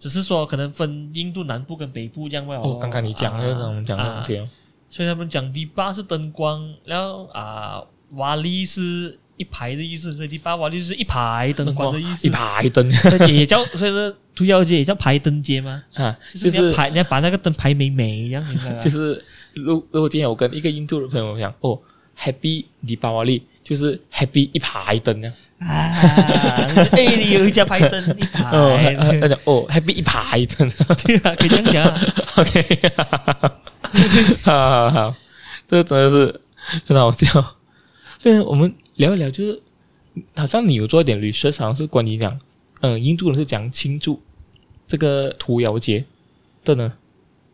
[0.05, 2.57] 只是说可能分印度南部跟北部这样吧。
[2.57, 4.37] 哦，刚刚你讲的那种讲的东西。
[4.37, 4.47] 啊，
[4.91, 9.19] 所以他们讲迪巴是灯光，然后啊，瓦利是。
[9.37, 12.29] 一排的意思，所以第八瓦就是一排灯光的意思。
[12.29, 12.89] 一排灯
[13.29, 15.83] 也叫，所以说屠妖街也叫排灯街吗？
[15.95, 18.45] 啊，就是排，你要把那个灯排美美一样，
[18.81, 19.21] 就是，
[19.55, 21.77] 如如果今天我跟一个印度的朋友讲，哦
[22.17, 25.33] ，Happy 第八瓦利，就是 Happy 一排灯呢。
[25.59, 25.67] 啊，
[26.93, 30.71] 哎，你有一家排灯一排， 那讲哦，Happy 一排灯，
[31.05, 31.85] 对啊，可以这样讲。
[32.37, 32.93] OK，
[34.43, 35.15] 好好好，
[35.67, 36.41] 这个真的是
[36.87, 37.57] 很好笑。
[38.21, 38.73] 所以我们。
[38.97, 39.61] 聊一聊，就是
[40.37, 42.39] 好像你有做一点 research，好像是关于讲，
[42.81, 44.23] 嗯，印度人是讲庆祝
[44.87, 46.05] 这个屠妖节
[46.65, 46.93] 的呢。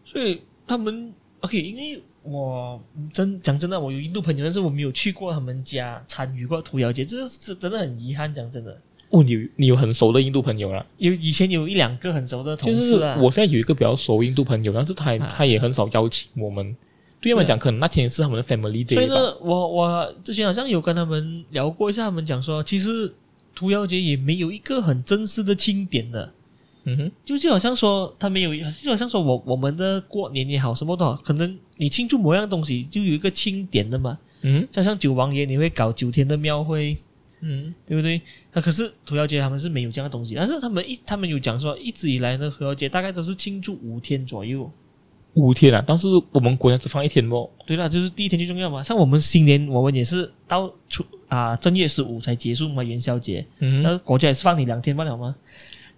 [0.04, 2.80] 所以他们 OK，因为我
[3.12, 8.32] 真讲真的，我有印度朋友，但是我没有去过他们家参与过屠妖节，这是真的很遗憾。
[8.32, 8.78] 讲真的，
[9.08, 10.84] 哦，你你有很熟的印度朋友了？
[10.98, 13.16] 有以前有一两个很熟的同事啊。
[13.20, 16.76] 我现在有一个比较熟印度朋友，但是他、啊、他也很少邀请我们。
[17.22, 18.94] 对他们讲，可能那天是他们的 family day。
[18.94, 23.12] 所以呢，我我之前好像有跟他们聊过一下，他们讲说，其实
[23.54, 26.32] 屠妖节也没有一个很正式的庆典的。
[26.90, 34.18] 嗯哼，就就好像说，他没有，就好像说我我们的过年也好，什么都好，可能你庆祝某样东西，就有一个庆典的嘛。
[34.42, 36.96] 嗯，就像九王爷，你会搞九天的庙会，
[37.40, 38.20] 嗯，对不对？
[38.52, 44.70] 那可是屠妖节他们是没有这样的东西，但是他们一他们有讲说，一直以来呢，屠妖节大概都是庆祝五天左右。
[45.34, 47.48] 五天啊，但是我们国家只放一天哦。
[47.64, 48.82] 对了，就是第一天最重要嘛。
[48.82, 53.46] 像我们新年，我们也是到初啊正月十五才结束嘛，元宵节。
[53.60, 55.36] 嗯，但是国家也是放你两天不了吗？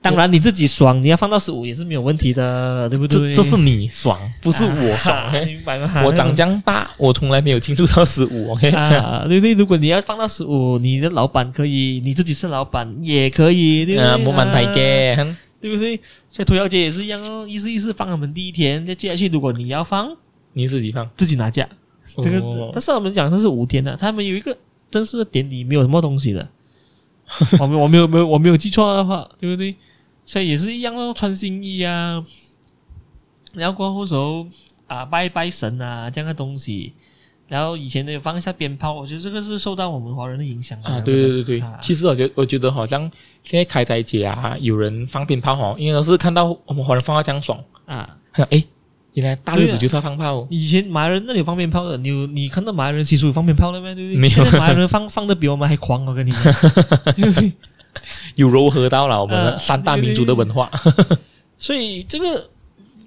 [0.02, 3.32] 当然你自己爽，你要放到十五也是没有问题的，对不对？
[3.32, 5.16] 这，这是你爽，不是我爽。
[5.16, 6.02] 啊、明白吗？
[6.04, 8.52] 我长这样大，我从来没有庆祝到十五。
[8.52, 14.08] OK，啊，对对，如果你要放到十五，你的老板可以，你自己是老板也可以，对不对？
[14.10, 15.34] 啊，没问题嘅。
[15.60, 16.00] 对不对？
[16.28, 20.10] 所以屠小姐也是一样哦，意思意思放我们第一天，再接下去如果你要放，
[20.54, 21.68] 你自己放，自己拿价。
[22.20, 24.58] 这个，哦、但是我们讲的是五天的，他们有一个
[24.90, 26.48] 正式的典礼，没有什么东西的。
[27.60, 29.76] 我没我没有没有我没有记错的话，对不对？
[30.24, 32.22] 所以也是一样哦，穿新衣啊，
[33.54, 34.46] 然后过后时候
[34.86, 36.92] 啊拜拜神啊这样的东西。
[37.48, 40.98] 然后以前呢，放一下鞭炮，我觉得这个是受到我们华人的影响啊。
[41.00, 43.02] 对对对对，啊、其实我觉得我觉得好像
[43.42, 48.16] 现在开斋节啊，有人放鞭炮哦，因为都是看到我们华人放到这样爽啊。
[48.48, 48.64] 哎，
[49.12, 50.46] 原来大日子就是要放炮。
[50.48, 53.92] 以前马来人那里有放鞭炮的，你有你看到马来人习俗有放鞭炮的吗？
[53.94, 54.16] 对不对？
[54.16, 56.40] 没有，马来人放放的比我们还狂，我跟你讲。
[58.36, 60.70] 有柔合到了我们三大民族的文化，
[61.58, 62.48] 所以这个。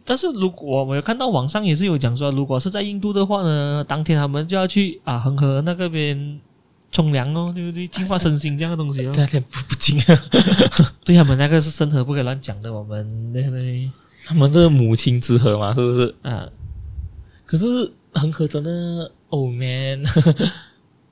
[0.08, 6.40] 但是如果我有看到网上也是有讲说，如果是在印度的话呢，当天他们就要去啊恒河那个边
[6.92, 7.88] 冲凉哦，对不对？
[7.88, 9.12] 净化身心这样的东西哦。
[9.18, 10.24] 对，不不净啊。
[11.04, 13.90] 对他们那个是生河不可以乱讲的，我们对对。
[14.28, 16.14] 他们这个母亲之河嘛，是不是？
[16.22, 16.48] 啊。
[17.48, 17.66] 可是
[18.14, 20.04] 恒河真的，Oh man。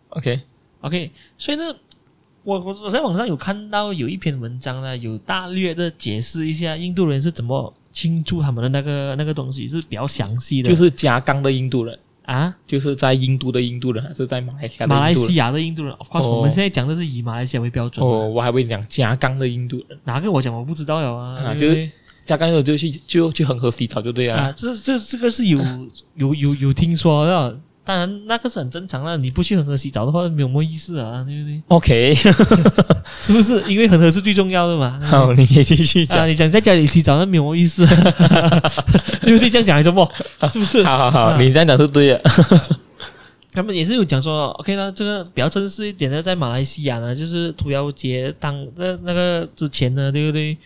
[0.09, 0.39] OK
[0.82, 1.63] OK，所以呢，
[2.44, 7.74] 我我我在网上有看到有一篇文章呢，有大略的解释一下印度人是怎么。
[7.94, 15.00] 庆祝他们的那个那个东西是比较详细的，就是加冈的印度人啊，就是在印度的印度人，还是在马来西亚的印度人？
[15.00, 18.04] 马来西亚的印度人，of course，、哦、我们现在讲的是以马来西亚为标准。
[18.04, 21.88] 哦，我还会讲加冈的印度人，哪个我讲我不知道了啊，啊就是
[22.26, 24.38] 加冈的就去就去恒河洗澡就对了。
[24.38, 25.60] 啊，这这这个是有
[26.16, 27.60] 有有有听说的。
[27.86, 29.18] 当然，那个是很正常的。
[29.18, 32.16] 你不去恒河洗澡的话，没有什么意思啊，对不对？OK，
[33.22, 33.62] 是不是？
[33.68, 34.98] 因为恒河是最重要的嘛。
[35.04, 36.20] 好，你可以继续讲。
[36.24, 37.86] 啊，你讲在家里洗澡，那没有什么意思，
[39.22, 39.50] 对不对？
[39.50, 40.08] 这样讲还是不？
[40.50, 40.82] 是不是？
[40.84, 42.22] 好好好，啊、你这样讲是对的。
[43.52, 50.58] 他们也是有讲说，OK 那这个比较正式一点的，在马来西亚呢，就是屠妖节当那那个之前呢，对不对？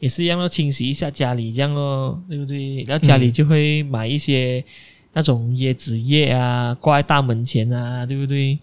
[0.00, 2.84] 也是一样要清洗一下家里，这样咯，对不对？
[2.86, 4.58] 然后家里就会买一些。
[4.58, 4.74] 嗯
[5.14, 8.58] 那种椰子叶啊，挂在大门前啊，对不对？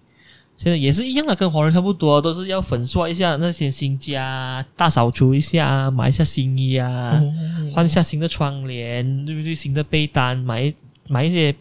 [0.57, 9.55] 现在也是一样的，跟华人差不多，都是要粉刷一下那些新家，大扫除一下，买一下新衣啊，嗯、换一下新的窗帘，对不对？
[9.55, 10.71] 新的被单，买
[11.07, 11.55] 买一些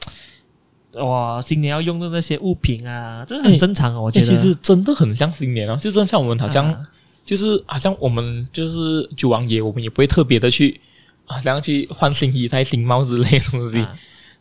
[0.92, 4.26] 哇，新年要用的那些物品啊，这很正常啊，我觉得。
[4.26, 6.88] 其实真的很像新年啊，就真像我们好像、啊、
[7.24, 10.78] 就是好像我们就是九王爷，我们也不会特别的去
[11.24, 13.78] 啊，这样去换新衣、戴新帽之类的东西。
[13.78, 13.96] 啊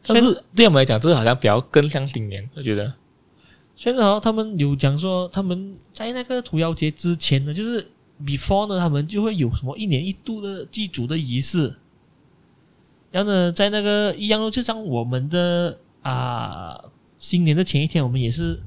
[0.05, 2.93] 但是对我们来讲，这个好像比较更像新年，我觉得。
[3.75, 7.87] 虽然哦，他们有讲说，他们在那个屠妖节之前呢，就是
[8.25, 11.73] before 呢，他们就会有什么一年一度的祭祖的仪式。
[13.11, 16.77] 然后呢，在那个一样，就像我们的啊
[17.17, 18.59] 新年的前一天，我们也是，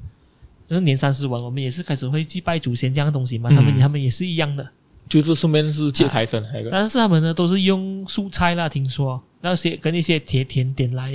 [0.67, 3.51] 就是年三十晚，我们也是开始会祭拜祖先这样的东西嘛。
[3.51, 4.67] 他们、嗯、他们也是一样的，
[5.07, 6.43] 就是顺便是借财神。
[6.71, 9.21] 但是他们呢，都是用素菜啦，听说。
[9.45, 11.11] 那些跟一些甜甜点来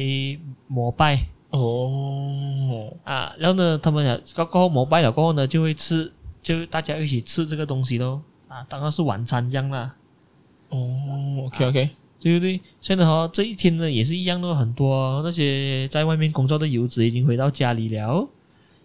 [0.66, 1.18] 膜拜
[1.48, 6.12] 哦啊，然后呢，他们过过后膜拜了过后呢，就会吃，
[6.42, 9.96] 就大家一起吃这个东西咯啊，当然是晚餐这样啦。
[10.68, 12.60] 哦，OK OK，啊，对不对？
[12.82, 18.28] 所以呢，哈，这一天呢也是一样的，很多那些在外面工作的游子已经回到家里了，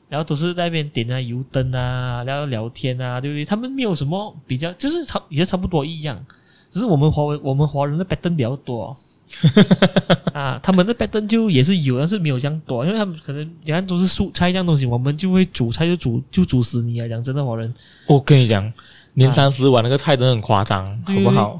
[0.07, 3.43] 然后都是在那边点啊油灯啊，然后聊天啊，对不对？
[3.43, 6.25] 他们没有什么比较，就是差也差不多一样，
[6.71, 8.95] 只是我们华我们华人的摆灯比较多。
[10.33, 17.07] 啊，他们的拜登就也是有，但是没有这样多，因为他们可能你看都是素菜这样东西，我们就会煮菜就煮就煮死你啊！
[17.07, 17.73] 讲真的，华人，
[18.07, 18.71] 我跟你讲，
[19.15, 21.59] 年三十晚那个菜真的很夸张，啊、好不好？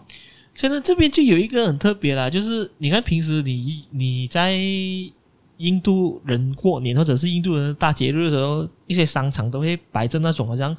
[0.56, 4.58] 现在这边就有一个很特别啦，就是你看平时你你在
[5.58, 10.76] 印度人过年或者是印度人的大节日的时候，一些商场都会摆着那种好像。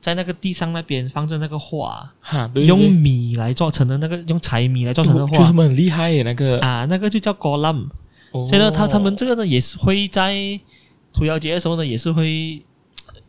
[0.00, 7.88] 在那个地上那边放着那个画，哈，对对对，用米来做成的那个，用柴米来做成的画，就他们很厉害耶，那个啊，那个就叫 Golam。
[8.30, 10.34] 所以呢，他他们这个呢也是会在
[11.12, 12.62] 屠妖节的时候呢，也是会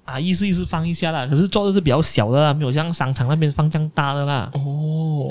[0.05, 1.25] 啊意思意思放一下啦。
[1.25, 4.51] 可是做的是比较小的啦，没有像商场那边放这样大的啦。
[4.53, 5.27] 哦，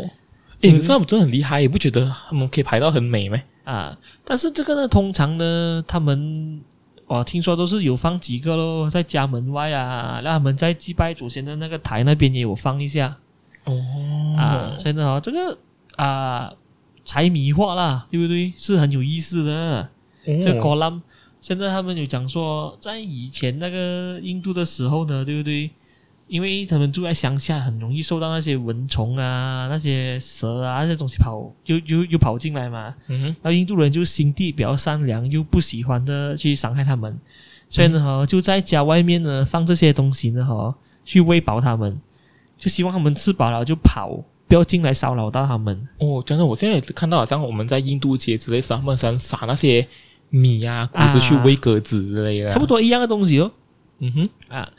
[0.63, 3.39] 诶，可是他们真的很厉害，也不觉得他们可以排到很美吗？
[3.65, 6.61] 啊，但是这个呢，通常呢，他们。
[7.09, 13.17] 哦，听说都是有放几个咯，在家门外啊，让他们在祭拜祖先的那个台那边也有放一下。
[13.65, 13.75] 哦，
[14.37, 15.59] 啊，真的哦，这个
[15.97, 16.53] 啊，
[17.05, 18.53] 柴米化啦，对不对？
[18.57, 19.81] 是很有意思的。
[19.83, 19.89] 哦、
[20.43, 21.01] 这个 column，
[21.41, 25.71] 现在他们有讲说，在以前那个印度的时候呢，对不对？
[26.29, 32.95] 因为他们住在乡下，很容易受到那些蚊虫啊、那些蛇啊那些东西跑，又又又跑进来嘛。
[33.09, 33.25] 嗯哼。
[33.25, 37.19] 然后印度人就心地比较善良，又不喜欢的去伤害他们，
[37.71, 40.75] 所以呢，哈、嗯，就在家外面呢放这些东西呢，哈，
[41.05, 41.99] 去喂饱他们，
[42.59, 45.89] 就希望他们吃饱了就跑，不要进来骚扰到他们。
[45.99, 49.89] 哦，真的，我现在也是看到，好像我们在印度节之类上，他们想撒那些
[50.29, 53.51] 米啊、谷子去喂鸽子之类的、啊，差不多一样的东西哦。
[54.01, 54.71] 嗯哼，啊。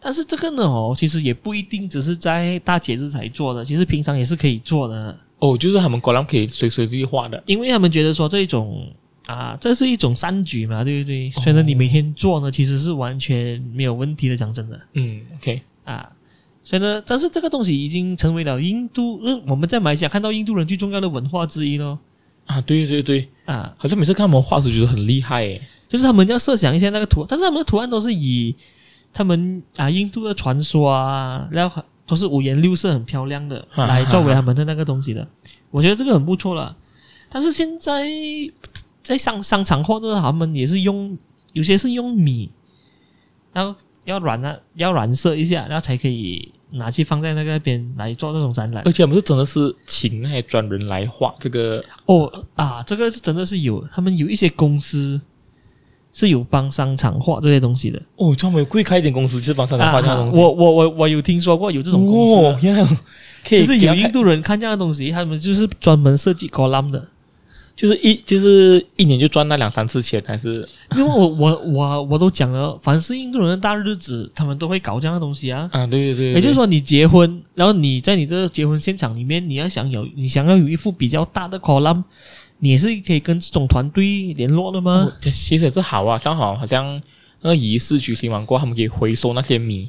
[0.00, 5.18] 但是这个呢，哦，其实也不一定只是在大节日才做的，其实平常也是可以做的。
[5.40, 8.92] 哦，就是他们果然可以随随意画的，因为他们觉得说这种
[9.26, 11.30] 啊，这是一种善举嘛，对不对？
[11.32, 14.36] 所以呢，你每天做呢，其实是完全没有问题的。
[14.36, 16.10] 讲真的，嗯，OK 啊，
[16.62, 21.98] 所以呢，但是这个东西已经成为了印度，嗯，我们在马来西亚看到印度人最重要的文化之一咯。
[22.46, 28.54] 啊，对对对，啊，好像每次看他们画都觉得很厉害诶，就是他们要设想一下那个图，但是他们的图案都是以。
[29.12, 35.26] 他们啊，印度的传说啊，然后都是五颜六色、很漂亮的，来作为他们的那个东西的。
[35.70, 36.76] 我觉得这个很不错了。
[37.28, 38.06] 但是现在
[39.02, 41.18] 在商商场或者，他们也是用
[41.52, 42.50] 有些是用米，
[43.52, 48.82] 然后要染啊，要染色一下，然后才可以拿去放在那个边来做那种展览。
[48.86, 55.20] 而且我们是真的是请那些专人来画这个哦啊，这个是真的是有，他们有一些公司。
[56.12, 60.38] 是有帮商场画这些东西的哦，专门会开一点公司，就是帮商场画这些东西。
[60.38, 62.84] 我我我我有听说过有这种公司，哦，原来
[63.48, 67.06] 可以，就是有印度人看这样的东西，他们就是专门设计 column 的。
[67.76, 75.70] 就是一就是一年就赚那两三次钱，还是因为我 我我我都讲了，凡是印度人的大日子，他们都会搞这样的东西啊。
[75.72, 82.02] 啊，对对对，也就是说，你结婚，然后你在你这个结婚现场里面，你要想有你想要有一副比较大的 column，
[82.58, 85.10] 你也是可以跟这种团队联络的吗？
[85.10, 87.00] 哦、其实也是好啊，正好好像
[87.42, 89.88] 那个仪式举行完过后，他们可以回收那些米。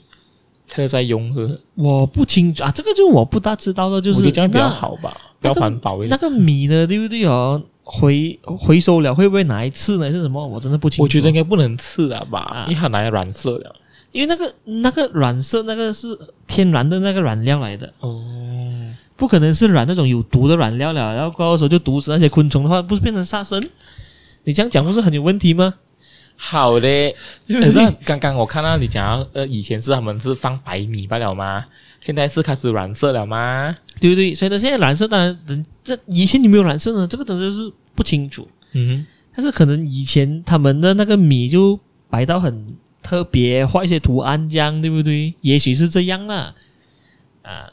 [0.67, 1.59] 特在用是？
[1.73, 6.09] 我不清楚啊，这个就我不大知道的，就是我觉得这样比较好吧，比较环保一点。
[6.11, 7.59] 那个米呢，对不对哦？
[7.81, 10.11] 回回收了会不会拿来吃呢？
[10.11, 10.45] 是什么？
[10.47, 11.01] 我真的不清楚。
[11.01, 13.75] 我觉得应该不能吃了吧，啊、因为它拿来染色的。
[14.11, 16.07] 因为那个那个染色那个是
[16.45, 18.23] 天然的那个染料来的哦，
[19.19, 21.13] 不可能是染那种有毒的染料了。
[21.13, 23.61] 然后到时候就毒死那些昆虫的话，不是变成杀生？
[24.45, 25.75] 你这样讲不是很有问题吗？
[26.37, 27.13] 好的，
[27.45, 31.65] 可是刚刚我看到你讲，呃，以前是他们是放白米罢了吗？
[31.99, 33.75] 现在是开始染色了吗？
[33.99, 34.33] 对不对？
[34.33, 38.47] 所以呢，现在染色当然，人这以前你没有染色呢，这个东西是不清楚。
[38.71, 39.05] 嗯哼，
[39.35, 41.77] 但是可能以前他们的那个米就
[42.09, 45.33] 白到很特别，画一些图案这样，对不对？
[45.41, 46.55] 也许是这样啦。
[47.41, 47.69] 啊，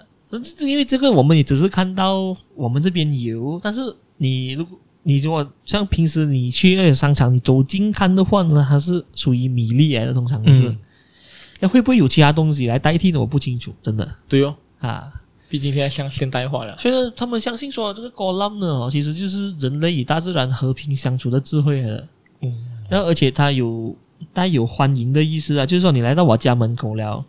[0.61, 4.79] 因为这个我们也只是看到我们这边有，但是你如果。
[5.09, 10.65] 你如果像平时你去那些商场，你走近看的话呢，它是属于米粒来的，通常就是。
[11.61, 13.21] 那、嗯、会不会有其他东西来代替呢？
[13.21, 14.17] 我不清楚，真的。
[14.27, 15.09] 对哦，啊，
[15.49, 16.77] 毕竟现在像现代化了。
[16.77, 22.09] 所以呢，他们相信说这个 Kolam 呢，其实就是人类与大自然和平相处的智慧来的。
[22.41, 22.53] 嗯。
[22.91, 23.95] 然后，而且它有
[24.33, 27.25] 带有欢迎的意思啊，就是说你来到我家门口了，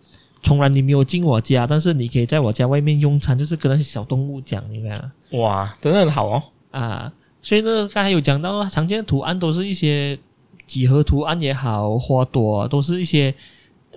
[0.48, 5.12] 从来你没有进我家，但是你可以在我家外面用餐，就是跟那些小动物讲，你看。
[5.32, 6.44] 哇，真的很好哦。
[6.72, 7.12] 啊。
[7.42, 10.18] 所以呢，刚才有讲到常见的图案都是一些
[10.66, 13.36] 几何图案也好，花朵都是一些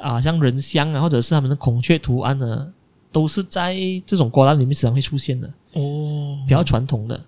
[0.00, 2.68] 啊，像人像啊，或者是他们的孔雀图案呢，
[3.12, 7.20] 都是在这种瓜篮里面时常会出现的哦，比较传统的。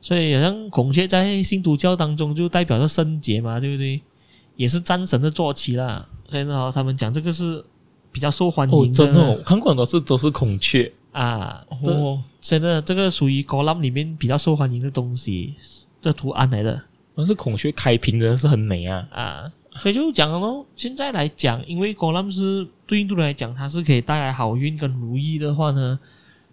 [0.00, 4.00] 所以好像孔雀在新都教当中就代表着圣洁嘛，对不对？
[4.56, 6.08] 也是战神的坐骑啦。
[6.26, 7.62] 所以呢，他们讲这个是
[8.12, 8.92] 比较受欢迎的。
[8.92, 10.92] 哦，真的哦，看过都是都是孔雀。
[11.10, 15.54] 啊，哦真的这个属于 Kolam 里面比较受欢迎的东西，
[16.00, 16.82] 这图案来的。
[17.14, 19.52] 但是孔雀开屏真的是很美啊啊！
[19.74, 25.98] 所以就讲了，现在来讲，因为 Kolam 是对印度来讲，它是可以带来好运跟如意的话呢，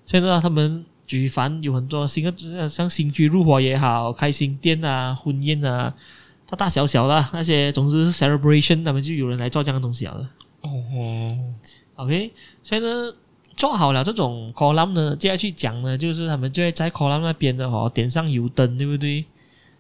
[0.05, 5.93] 现在，他们举凡有很多新的，像新居入伙也好，开新店啊、婚宴啊，
[6.49, 10.29] 大大小小的那些，总之是 celebration，他们就有人来做这样的东西了。
[10.61, 11.37] 哦
[11.95, 12.31] ，OK，
[12.63, 13.13] 所以呢。
[13.57, 19.25] 做好了这种 column 呢，接下去讲呢，就是他们就会在 column 那边的哈点上油灯，对不对？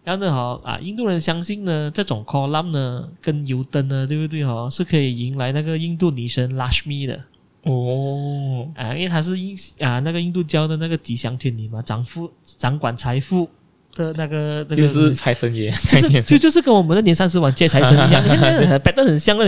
[0.03, 7.23] 然后呢哈啊，印度人相信呢，这种 column 呢跟油灯呢，对不对哈，是可以迎来那个印度女神 Lakshmi 的
[7.63, 13.47] 哦啊，因为它是印啊那个印度教的那个吉祥天女嘛，掌富掌管财富。
[13.95, 15.73] 的那个那个是财神爷
[16.25, 18.23] 就就是跟我们的年三十晚接财神一样，
[18.83, 19.45] 摆得很像的，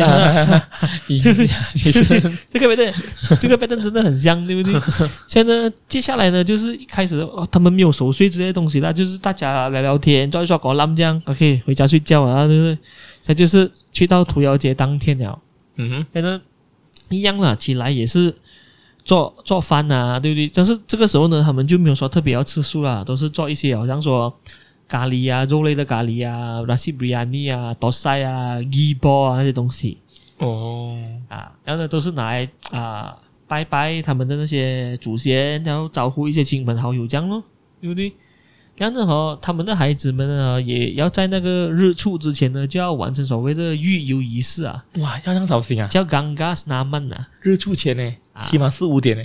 [1.08, 1.48] 你看，就是
[1.86, 2.04] 也是
[2.50, 2.94] 这个摆凳，
[3.40, 4.80] 这个摆凳真的很像，对不对？
[5.28, 12.78] 所以呢，接下来呢，就是一开始哦，他们没有守岁之类东西啦，就是大家聊聊天，抓一抓狗浪这样，OK，回家睡觉啊，对不对？
[13.24, 15.40] 他就是去到屠妖节当天了，
[15.78, 16.42] 嗯哼，反正
[17.10, 18.36] 一样啦，起来也是。
[19.04, 20.52] 做做饭啊，对不对？
[20.54, 24.34] 但是这个时候呢，他们就没有说特别要吃素啦，都是做一些好像说
[24.88, 29.98] 咖喱啊、肉类的咖喱啊、nasi biryani 啊、dosai 啊、ghee ball 啊那些东西。
[30.38, 30.98] 哦，
[31.28, 33.16] 啊，然后呢，都是拿来啊
[33.48, 37.44] 拜拜他们的那些祖先，然后招呼一些亲朋好友这样咯，
[37.80, 38.14] 对不对？
[38.74, 44.84] 这样子和，他们的孩子们呢，也要在那个日出之前呢，就要完成所谓的浴游仪式啊。
[44.96, 45.88] 哇，要这样小心啊！
[45.88, 48.16] 叫 Ganga Snaman 啊，日出前呢。
[48.50, 49.24] 起码四五点呢，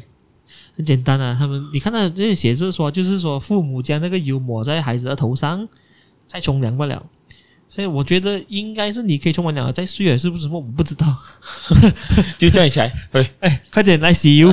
[0.76, 1.34] 很简单啊。
[1.38, 5.68] 他们你看到这些写着说，就是说父母将那个油抹在孩子的头上，
[6.26, 7.04] 再冲凉不了。
[7.68, 10.48] 所以我觉得应该是你可以冲完凉再睡了，是不是？
[10.48, 11.14] 我不知道，
[12.38, 14.50] 就叫你起来，哎哎，快点来洗油，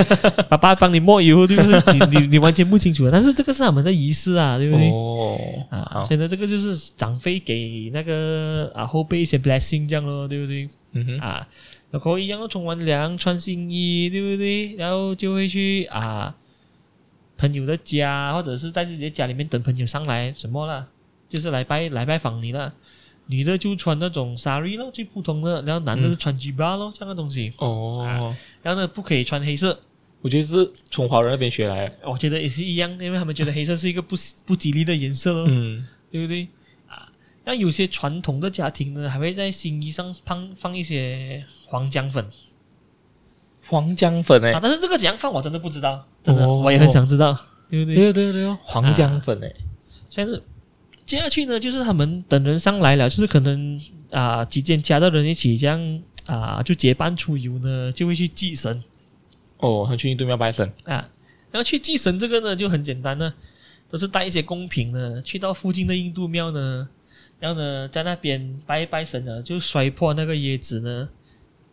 [0.48, 1.92] 爸爸帮你抹油，对不对？
[1.92, 4.88] 你你你完全不清楚，但是这个是他们的仪式啊，对不对？
[4.90, 5.36] 哦
[5.70, 10.66] 啊，现在这个就是长辈给那个啊后辈一些 blessing 这样咯，对不对？
[10.92, 11.46] 嗯哼啊。
[11.92, 14.74] 然后一样冲完凉，穿新衣，对不对？
[14.76, 16.34] 然后就会去啊
[17.36, 20.86] 朋友的家，或者是在自己的家里面等朋友上来，什么啦？
[21.28, 22.74] 就是来拜来拜访你了。
[23.26, 27.52] 女的就穿那种 sari 咯，最普通的，然后男的就穿 jubah 咯，这样的东西。
[27.58, 28.36] 哦、啊。
[28.62, 29.78] 然后呢，不可以穿黑色。
[30.22, 31.98] 我觉得是从华人那边学来的。
[32.04, 34.16] 我觉得也是一样，因为他们觉得黑色是一个不
[34.46, 36.48] 不吉利的颜色咯，嗯，对不对？
[37.44, 42.26] 那有些传统的家庭呢，还会在新衣上放放一些黄姜粉。
[43.68, 47.32] 黄姜粉哎、但是这个怎样放我真的不知道，真的、哦、我也很想知道，
[47.70, 47.94] 对不对？
[47.94, 49.56] 对对对哦，黄姜粉哎、欸，
[50.10, 50.38] 现在
[51.06, 53.80] 接下去呢，就是他们等人上来了，就是可能
[54.10, 58.82] 啊几间家的人一起这样啊就结伴出游呢，就会去祭神。
[59.58, 61.08] 哦，他去印度庙拜神啊，
[61.52, 63.32] 然后去祭神这个呢就很简单呢，
[63.88, 66.88] 都是带一些贡品呢，去到附近的印度庙呢，
[67.42, 71.08] 然后呢在那边拜一拜神呢，就摔破那个椰子呢，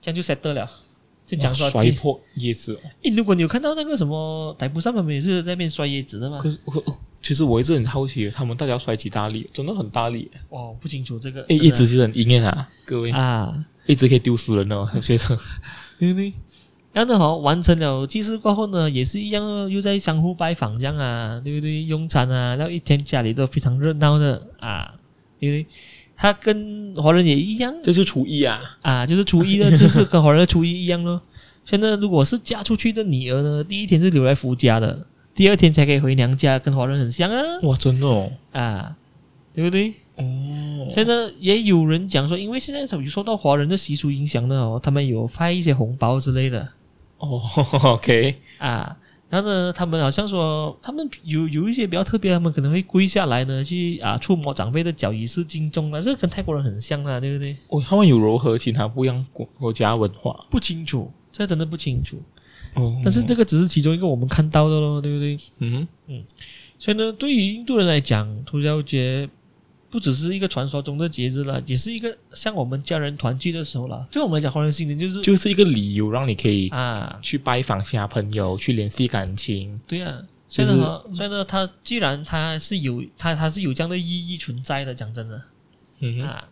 [0.02, 0.68] 这样就 set 了，
[1.28, 2.76] 就讲说摔破椰子。
[3.04, 6.40] 诶，如果你有看到那个什么逮捕上面也是在那边摔椰子的吗？
[6.42, 6.84] 可是我
[7.22, 9.48] 其实我一直很好奇，他们到底要摔几大力？
[9.54, 11.44] 真的很大力哦，不清楚这个。
[11.44, 13.54] 诶，一直是很阴啊，各位啊，
[13.86, 15.38] 一直可以丢死人哦，学生，
[16.00, 16.34] 对不对？
[16.92, 21.84] 然后呢，好，完成了祭祀过后呢，也是一样，又在相互拜访这样啊，对不对？
[21.84, 24.96] 用餐啊，然后一天家里都非常热闹的啊，
[25.40, 25.66] 因为
[26.16, 31.22] 他跟华人也一样，这是初一啊，啊，就是初一的， 就是跟华人的初一一样咯。
[31.66, 37.44] 现在如果是嫁出去的女儿呢，第一天是留在夫家的，第二天才可以回娘家，跟华人很像啊。
[37.64, 38.96] 哇，真的哦，啊，
[39.54, 39.94] 对不对？
[40.16, 46.68] 哦，现在也有人讲说，因为现在有受到华人的习俗影响呢，哦，他们有发一些红包之类的。
[47.20, 47.42] 哦，
[47.84, 48.98] OK 啊，
[49.30, 57.56] 然后呢，他们好像说，他们有有一些比较特别，他们可能会跪下来呢，去啊触摸长辈的脚，以示敬重啊，这跟泰国人很像啊，对不对？
[57.68, 62.18] 哦，他们有柔和其他不一样国国家文化，不清楚，这真的不清楚。
[62.74, 65.38] 哦，但是这个只是其中一个我们看到的咯，对不对？
[65.60, 66.24] 嗯嗯，
[66.80, 69.30] 所以呢，对于印度人来讲，屠妖节。
[69.90, 74.08] 不只是一个传说中的节日了，也是一个像我们家人团聚的时候了。
[74.12, 79.80] 对我们来讲，华人新年就是就是一个理由，让你可以啊去拜访其他朋友，去联系感情。
[79.88, 85.42] 对啊，所以呢，所以呢，它既然它是有它它是有这样的意义存在的，讲真的，
[86.02, 86.48] 嗯哼啊，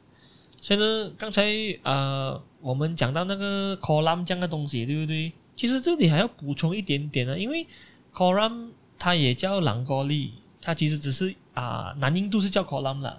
[0.59, 1.45] 所以呢，刚才
[1.83, 5.31] 呃我们讲到那个 column 这样的东西，对不对？
[5.55, 7.67] 其实这里还要补充一点点呢，因为
[8.11, 13.15] column 它也叫朗高利，它其实只是啊、呃、南印度是叫 kolam 啦。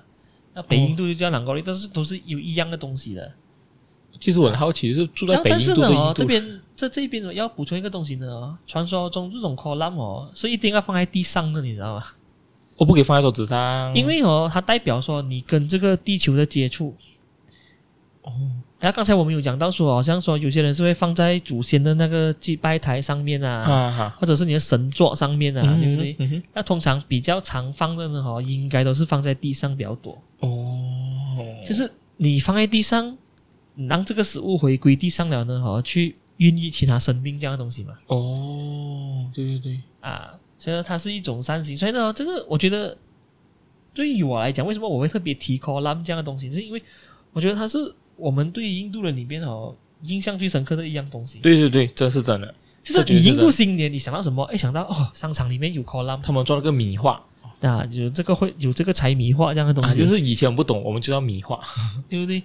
[0.59, 3.33] 那北印度就叫南高丽，但是都是有一样的东西的。
[4.19, 8.59] 其实我很好奇，是住在北印度这边在这边要补充一个东西呢。
[8.67, 12.05] 传说中这种 column 哦，是一定要放在地上的，你知道吗？
[12.77, 16.97] 我不可以放在桌子上，因为哦，它代表说你跟这个地球的接触。
[18.23, 18.33] 哦，
[18.81, 26.16] 然后刚才我们有讲到说，好像说有些人是会放在祖先的那个祭拜台上面啊，啊或者是你的神座上面啊，嗯、对不对？
[26.20, 30.16] 嗯，那通常比较常放的呢，哈，应该都是放在地上比较多。
[30.39, 33.16] 哦，就是你放在地上，
[33.74, 37.95] 让这个食物回归地上了呢，哈，去孕育其他生命这样的东西嘛。
[38.07, 41.76] 哦，对对对，啊，所以说，它是一种善行。
[41.76, 42.97] 所以呢，这个我觉得
[43.93, 46.81] 对于我来讲，为什么我会特别提 kolam 这样的东西，是因为
[47.33, 51.39] 我觉得它是我们对印度人里边哦印象最深刻的一样东西。
[51.39, 52.55] 对对对，这是真的。
[52.83, 54.43] 就是你印度新年，你想到什么？
[54.45, 57.23] 哎，想到哦，商场里面有 column，他们做了个米画。
[57.61, 61.61] 啊，有这个会有这个柴米画这样的东西，啊、就是以前我不懂，我们就叫米画，
[62.09, 62.43] 对不对？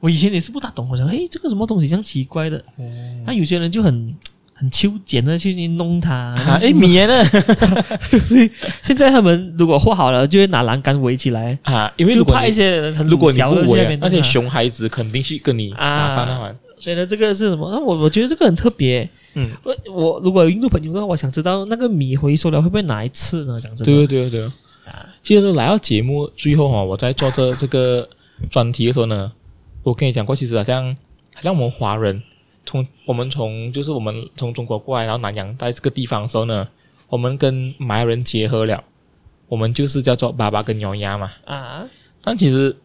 [0.00, 2.62] 我以前也是不大懂，我想，哎，这个什么东西这样奇怪的？
[2.76, 4.14] 那、嗯啊、有些人就很
[4.60, 7.24] 很秋俭的去弄它，诶， 米呢？
[8.84, 16.54] 现在他们如果画好了，就会拿栏杆围起来啊，因为如果怕一些人很如果你不围，那些啊、熊孩子肯定去跟你打翻那玩。
[16.78, 17.70] 所以呢，这个是什么？
[17.70, 19.08] 那我我觉得这个很特别。
[19.32, 23.58] 嗯，我我如果有印度朋友的话，我想知道那个米回收了会不会拿一次呢？
[23.58, 23.84] 讲真的。
[23.84, 24.44] 对对对对。
[24.84, 28.06] 啊，其实来到节目最后哈，我在做这这个
[28.50, 29.32] 专题的时候呢，
[29.82, 30.94] 我跟你讲过，其实好像
[31.34, 32.22] 好像我们华人
[32.70, 36.68] 从我们从就是我们从中国过来，然后南洋在这个地方的时候呢，
[37.08, 38.84] 我们跟马来人结合了，
[39.48, 41.32] 我们就是叫做爸爸跟娘丫嘛。
[41.46, 41.84] 啊，
[42.22, 42.76] 但其实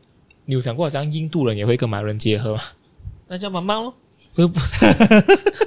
[0.46, 2.62] 你有想过，好像印度人也会跟马来人结合吗？
[3.28, 3.94] 那叫妈妈咯。
[4.34, 4.60] 不不，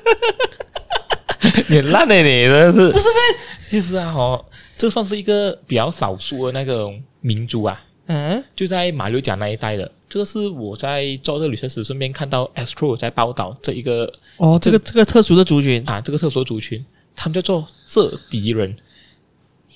[1.70, 3.20] 你烂的你，真的是不是呗？
[3.70, 4.44] 其实啊，哦，
[4.76, 6.90] 这算是一个比较少数的那个
[7.20, 7.80] 民族啊。
[8.06, 9.88] 嗯，就在马六甲那一带的。
[10.08, 16.84] 这个是我在做这个旅程时顺便看到 Astro 在报道这一个哦，这个这个特殊的族群啊，这个特殊的族群，
[17.14, 18.76] 他们叫做浙敌人。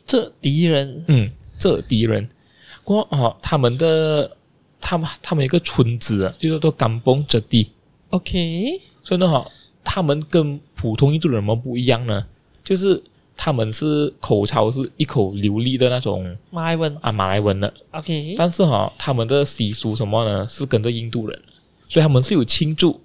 [0.04, 2.28] 浙敌人，嗯，浙敌人。
[2.82, 4.36] 过哦，他们的
[4.80, 7.70] 他们他们有一个村子啊，就叫做甘榜浙地。
[8.10, 9.46] OK，所以呢，哈，
[9.84, 12.26] 他们跟普通印度人有什么不一样呢？
[12.64, 13.02] 就是
[13.44, 17.74] 他们是口操是一口流利的那种马来文啊，马来文的。
[17.90, 20.46] OK，但是哈，他们的习俗什么呢？
[20.46, 21.36] 是跟着印度人，
[21.88, 23.00] 所以他们是有庆祝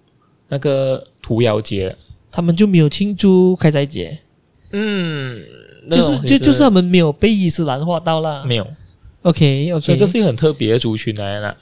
[0.49, 1.95] 那个屠妖节，
[2.31, 4.15] 他们就没有庆祝开斋节。
[4.73, 5.43] 嗯，
[5.89, 8.43] 就是就就是他们没有被伊斯兰化到啦。
[8.45, 8.67] 没有。
[9.23, 11.57] OK OK，所以这是一个很特别的族群来了。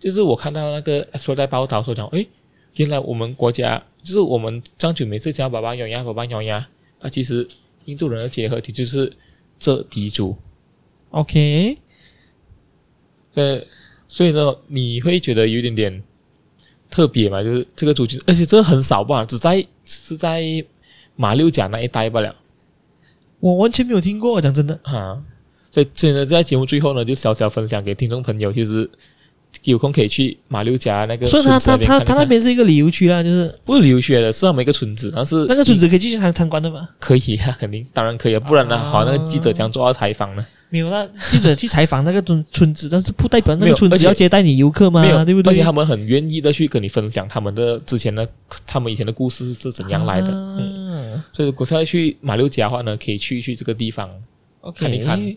[0.00, 2.26] 就是我看到那个说在报道说讲，诶。
[2.76, 6.66] 原来我们国家就是我们这样就每次叫爸爸娘呀，爸爸娘呀，
[7.00, 7.46] 啊，其实
[7.84, 9.12] 印度人的结合体就是
[9.58, 10.36] 这地族。
[11.10, 11.78] OK，
[13.34, 13.60] 呃，
[14.08, 16.02] 所以呢，你会觉得有点点
[16.90, 17.42] 特别嘛？
[17.42, 20.42] 就是这个族群，而且这很少吧，只在是在
[21.16, 22.34] 马六甲那一带罢了。
[23.40, 25.22] 我完全没有听过，讲真的哈。
[25.70, 28.88] 所以，所以呢，在节目最后呢，就小小分享给听众朋友，其实
[29.62, 31.26] 有空可以去马六甲那个。
[31.26, 36.88] 所以，他他他他那边是一个旅游区啦，就是不是旅游区的，是他们一个村子，但是那个村子可以继续参参观的吗？
[36.98, 40.44] 可以啊，肯定，当然可以啊，不然呢，啊、好，那个记者将做到采访呢？
[40.70, 45.02] 没有那，记者去采访那个村村子，但是不代表那个村子要接待你游客吗？
[45.02, 45.52] 没有，对不对？
[45.52, 48.26] 而且他们很愿意的去跟你分享他们的之前的，
[48.66, 50.26] 他们以前的故事是怎样来的。
[50.26, 54.10] 啊、嗯，所以，如果要去马六甲的话呢，可以去去这个地方
[54.74, 55.36] 看一看，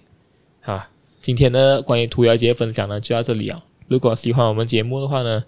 [0.63, 0.89] 啊。
[1.20, 3.59] 今天呢关于屠妖节分享呢，就到这里啊。
[3.88, 5.43] 如果喜欢我们节目的话呢，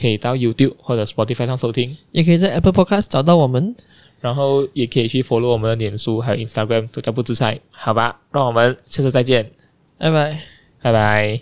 [0.00, 3.74] 可以到 YouTube 或者 Spotify 上收听，也可以在 Apple Podcast 找到我们，
[4.20, 8.20] 然后也可以去 follow 我们的脸书还有 Instagram 都叫不自在，好吧？
[8.32, 9.50] 让我们下次再见，
[9.98, 10.40] 拜拜，
[10.82, 11.40] 拜拜。